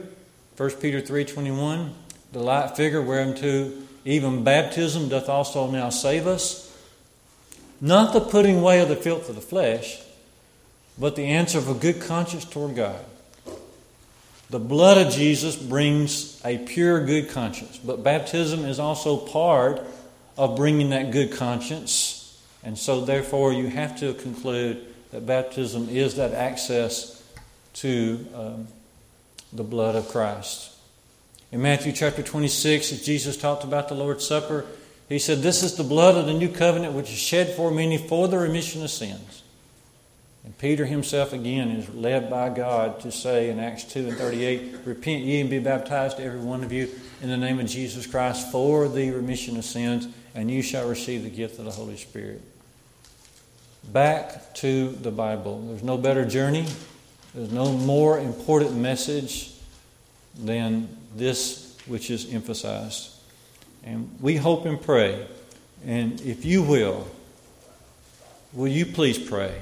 1 0.57 0.81
Peter 0.81 1.01
3:21, 1.01 1.93
the 2.31 2.39
light 2.39 2.75
figure 2.75 3.01
whereunto 3.01 3.71
even 4.05 4.43
baptism 4.43 5.09
doth 5.09 5.29
also 5.29 5.69
now 5.69 5.89
save 5.89 6.25
us. 6.25 6.71
Not 7.79 8.13
the 8.13 8.21
putting 8.21 8.59
away 8.59 8.79
of 8.79 8.89
the 8.89 8.95
filth 8.95 9.29
of 9.29 9.35
the 9.35 9.41
flesh, 9.41 9.99
but 10.97 11.15
the 11.15 11.25
answer 11.25 11.57
of 11.57 11.67
a 11.67 11.73
good 11.73 12.01
conscience 12.01 12.45
toward 12.45 12.75
God. 12.75 13.03
The 14.49 14.59
blood 14.59 14.97
of 14.97 15.13
Jesus 15.13 15.55
brings 15.55 16.41
a 16.43 16.57
pure, 16.57 17.05
good 17.05 17.29
conscience, 17.29 17.79
but 17.83 18.03
baptism 18.03 18.65
is 18.65 18.79
also 18.79 19.17
part 19.17 19.81
of 20.37 20.57
bringing 20.57 20.89
that 20.89 21.11
good 21.11 21.31
conscience. 21.31 22.20
And 22.63 22.77
so, 22.77 23.03
therefore, 23.05 23.53
you 23.53 23.67
have 23.67 23.99
to 23.99 24.13
conclude 24.13 24.85
that 25.11 25.25
baptism 25.25 25.89
is 25.89 26.15
that 26.15 26.33
access 26.33 27.23
to 27.73 28.25
um, 28.35 28.67
the 29.51 29.63
blood 29.63 29.95
of 29.95 30.07
Christ. 30.09 30.75
In 31.51 31.61
Matthew 31.61 31.91
chapter 31.91 32.23
26, 32.23 32.93
as 32.93 33.05
Jesus 33.05 33.35
talked 33.35 33.63
about 33.63 33.89
the 33.89 33.95
Lord's 33.95 34.25
Supper, 34.25 34.65
he 35.09 35.19
said, 35.19 35.39
This 35.39 35.63
is 35.63 35.75
the 35.75 35.83
blood 35.83 36.15
of 36.15 36.25
the 36.25 36.33
new 36.33 36.47
covenant 36.49 36.93
which 36.93 37.09
is 37.09 37.17
shed 37.17 37.55
for 37.55 37.71
many 37.71 37.97
for 37.97 38.27
the 38.27 38.37
remission 38.37 38.83
of 38.83 38.89
sins. 38.89 39.43
And 40.43 40.57
Peter 40.57 40.85
himself 40.85 41.33
again 41.33 41.69
is 41.71 41.89
led 41.89 42.29
by 42.29 42.49
God 42.49 43.01
to 43.01 43.11
say 43.11 43.49
in 43.49 43.59
Acts 43.59 43.83
2 43.83 44.07
and 44.07 44.17
38, 44.17 44.75
Repent 44.85 45.23
ye 45.23 45.41
and 45.41 45.49
be 45.49 45.59
baptized, 45.59 46.19
every 46.19 46.39
one 46.39 46.63
of 46.63 46.71
you, 46.71 46.89
in 47.21 47.29
the 47.29 47.37
name 47.37 47.59
of 47.59 47.67
Jesus 47.67 48.07
Christ 48.07 48.51
for 48.51 48.87
the 48.87 49.11
remission 49.11 49.57
of 49.57 49.65
sins, 49.65 50.07
and 50.33 50.49
you 50.49 50.61
shall 50.61 50.87
receive 50.87 51.23
the 51.23 51.29
gift 51.29 51.59
of 51.59 51.65
the 51.65 51.71
Holy 51.71 51.97
Spirit. 51.97 52.41
Back 53.83 54.53
to 54.55 54.89
the 54.89 55.11
Bible. 55.11 55.61
There's 55.61 55.83
no 55.83 55.97
better 55.97 56.25
journey, 56.25 56.65
there's 57.33 57.51
no 57.51 57.71
more 57.73 58.19
important 58.19 58.75
message 58.75 59.53
than 60.37 60.87
this 61.15 61.77
which 61.85 62.09
is 62.09 62.31
emphasized. 62.33 63.09
And 63.83 64.15
we 64.21 64.35
hope 64.35 64.65
and 64.65 64.81
pray, 64.81 65.25
and 65.85 66.21
if 66.21 66.45
you 66.45 66.61
will, 66.61 67.07
will 68.53 68.67
you 68.67 68.85
please 68.85 69.17
pray 69.17 69.59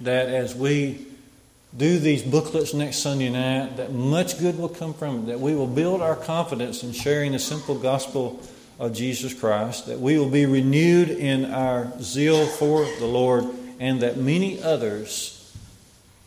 that 0.00 0.28
as 0.28 0.54
we 0.54 1.06
do 1.76 1.98
these 1.98 2.22
booklets 2.22 2.74
next 2.74 2.98
Sunday 2.98 3.28
night, 3.28 3.76
that 3.76 3.92
much 3.92 4.38
good 4.38 4.58
will 4.58 4.68
come 4.68 4.94
from 4.94 5.20
it, 5.20 5.26
that 5.26 5.40
we 5.40 5.54
will 5.54 5.66
build 5.66 6.00
our 6.00 6.16
confidence 6.16 6.82
in 6.82 6.92
sharing 6.92 7.32
the 7.32 7.38
simple 7.38 7.74
gospel 7.78 8.40
of 8.78 8.92
Jesus 8.92 9.34
Christ, 9.34 9.86
that 9.86 10.00
we 10.00 10.18
will 10.18 10.30
be 10.30 10.46
renewed 10.46 11.10
in 11.10 11.46
our 11.46 11.92
zeal 12.00 12.46
for 12.46 12.84
the 12.98 13.06
Lord, 13.06 13.44
and 13.80 14.00
that 14.00 14.16
many 14.16 14.62
others 14.62 15.34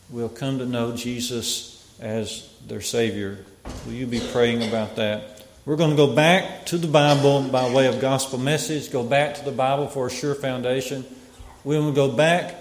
will 0.10 0.30
come 0.30 0.60
to 0.60 0.66
know 0.66 0.96
Jesus 0.96 1.88
as 2.00 2.50
their 2.68 2.82
Savior 2.82 3.46
Will 3.86 3.94
you 3.94 4.08
be 4.08 4.20
praying 4.32 4.68
about 4.68 4.96
that? 4.96 5.44
We're 5.66 5.76
going 5.76 5.92
to 5.92 5.96
go 5.96 6.14
back 6.14 6.66
to 6.68 6.78
the 6.78 6.88
Bible 6.88 7.44
by 7.44 7.72
way 7.72 7.88
of 7.88 8.02
gospel 8.02 8.40
message, 8.40 8.92
go 8.92 9.04
back 9.04 9.36
to 9.36 9.46
the 9.46 9.52
Bible 9.52 9.88
for 9.88 10.08
a 10.08 10.10
sure 10.10 10.34
foundation. 10.34 11.06
We 11.64 11.78
want 11.78 11.94
to 11.94 11.96
go 11.96 12.12
back 12.12 12.56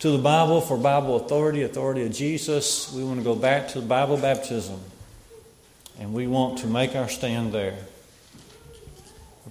to 0.00 0.10
the 0.10 0.18
Bible 0.18 0.60
for 0.60 0.76
Bible 0.76 1.16
authority, 1.16 1.62
authority 1.62 2.04
of 2.04 2.12
Jesus. 2.12 2.92
We 2.92 3.02
want 3.02 3.18
to 3.18 3.24
go 3.24 3.34
back 3.34 3.68
to 3.68 3.80
the 3.80 3.86
Bible 3.86 4.16
baptism. 4.16 4.80
And 5.98 6.12
we 6.12 6.26
want 6.26 6.58
to 6.58 6.66
make 6.66 6.94
our 6.94 7.08
stand 7.08 7.52
there. 7.52 7.76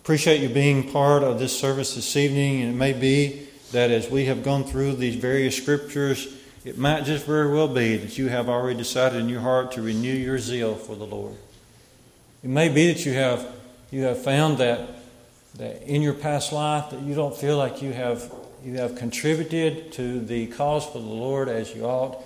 Appreciate 0.03 0.41
you 0.41 0.49
being 0.49 0.91
part 0.91 1.23
of 1.23 1.39
this 1.39 1.57
service 1.57 1.95
this 1.95 2.17
evening. 2.17 2.61
And 2.61 2.71
it 2.71 2.75
may 2.75 2.91
be 2.91 3.47
that 3.71 3.89
as 3.89 4.09
we 4.09 4.25
have 4.25 4.43
gone 4.43 4.65
through 4.65 4.97
these 4.97 5.15
various 5.15 5.55
scriptures, 5.55 6.27
it 6.65 6.77
might 6.77 7.05
just 7.05 7.25
very 7.25 7.49
well 7.49 7.69
be 7.69 7.95
that 7.95 8.17
you 8.17 8.27
have 8.27 8.49
already 8.49 8.77
decided 8.77 9.21
in 9.21 9.29
your 9.29 9.39
heart 9.39 9.71
to 9.71 9.81
renew 9.81 10.11
your 10.13 10.39
zeal 10.39 10.75
for 10.75 10.97
the 10.97 11.05
Lord. 11.05 11.37
It 12.43 12.49
may 12.49 12.67
be 12.67 12.91
that 12.91 13.05
you 13.05 13.13
have 13.13 13.47
you 13.91 14.01
have 14.01 14.21
found 14.21 14.57
that 14.57 14.89
that 15.55 15.83
in 15.83 16.01
your 16.01 16.15
past 16.15 16.51
life 16.51 16.89
that 16.89 16.99
you 17.03 17.15
don't 17.15 17.37
feel 17.37 17.55
like 17.55 17.81
you 17.81 17.93
have 17.93 18.29
you 18.61 18.73
have 18.79 18.95
contributed 18.95 19.93
to 19.93 20.19
the 20.19 20.47
cause 20.47 20.85
for 20.85 20.99
the 20.99 21.05
Lord 21.05 21.47
as 21.47 21.73
you 21.73 21.85
ought. 21.85 22.21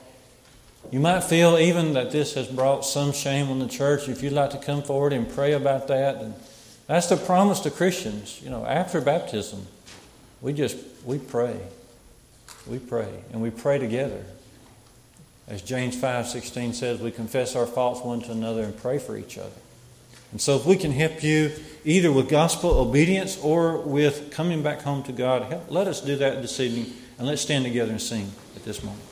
You 0.89 0.99
might 0.99 1.23
feel 1.23 1.59
even 1.59 1.93
that 1.93 2.09
this 2.09 2.34
has 2.34 2.47
brought 2.47 2.86
some 2.86 3.11
shame 3.11 3.51
on 3.51 3.59
the 3.59 3.67
church. 3.67 4.09
If 4.09 4.23
you'd 4.23 4.34
like 4.34 4.49
to 4.49 4.57
come 4.57 4.82
forward 4.82 5.13
and 5.13 5.30
pray 5.30 5.53
about 5.53 5.88
that, 5.89 6.15
and 6.15 6.34
that's 6.88 7.07
the 7.07 7.17
promise 7.17 7.59
to 7.61 7.71
Christians. 7.71 8.41
You 8.43 8.49
know, 8.49 8.65
after 8.65 9.01
baptism, 9.01 9.67
we 10.41 10.53
just 10.53 10.77
we 11.05 11.19
pray. 11.19 11.59
We 12.65 12.79
pray. 12.79 13.23
And 13.31 13.41
we 13.41 13.49
pray 13.49 13.77
together. 13.77 14.23
As 15.47 15.61
James 15.61 15.95
5:16 15.95 16.73
says, 16.73 16.99
we 16.99 17.11
confess 17.11 17.55
our 17.55 17.65
faults 17.65 18.01
one 18.01 18.21
to 18.21 18.31
another 18.31 18.63
and 18.63 18.77
pray 18.77 18.99
for 18.99 19.17
each 19.17 19.38
other. 19.38 19.55
And 20.31 20.41
so 20.41 20.57
if 20.57 20.65
we 20.65 20.75
can 20.75 20.91
help 20.91 21.23
you 21.23 21.51
either 21.85 22.11
with 22.11 22.27
gospel 22.27 22.71
obedience 22.71 23.38
or 23.41 23.77
with 23.77 24.29
coming 24.31 24.61
back 24.61 24.81
home 24.81 25.03
to 25.03 25.13
God, 25.13 25.43
help, 25.43 25.71
let 25.71 25.88
us 25.88 26.01
do 26.01 26.17
that 26.17 26.41
this 26.41 26.59
evening 26.59 26.93
and 27.17 27.27
let's 27.27 27.41
stand 27.41 27.63
together 27.63 27.91
and 27.91 28.01
sing 28.01 28.31
at 28.55 28.65
this 28.65 28.83
moment. 28.83 29.06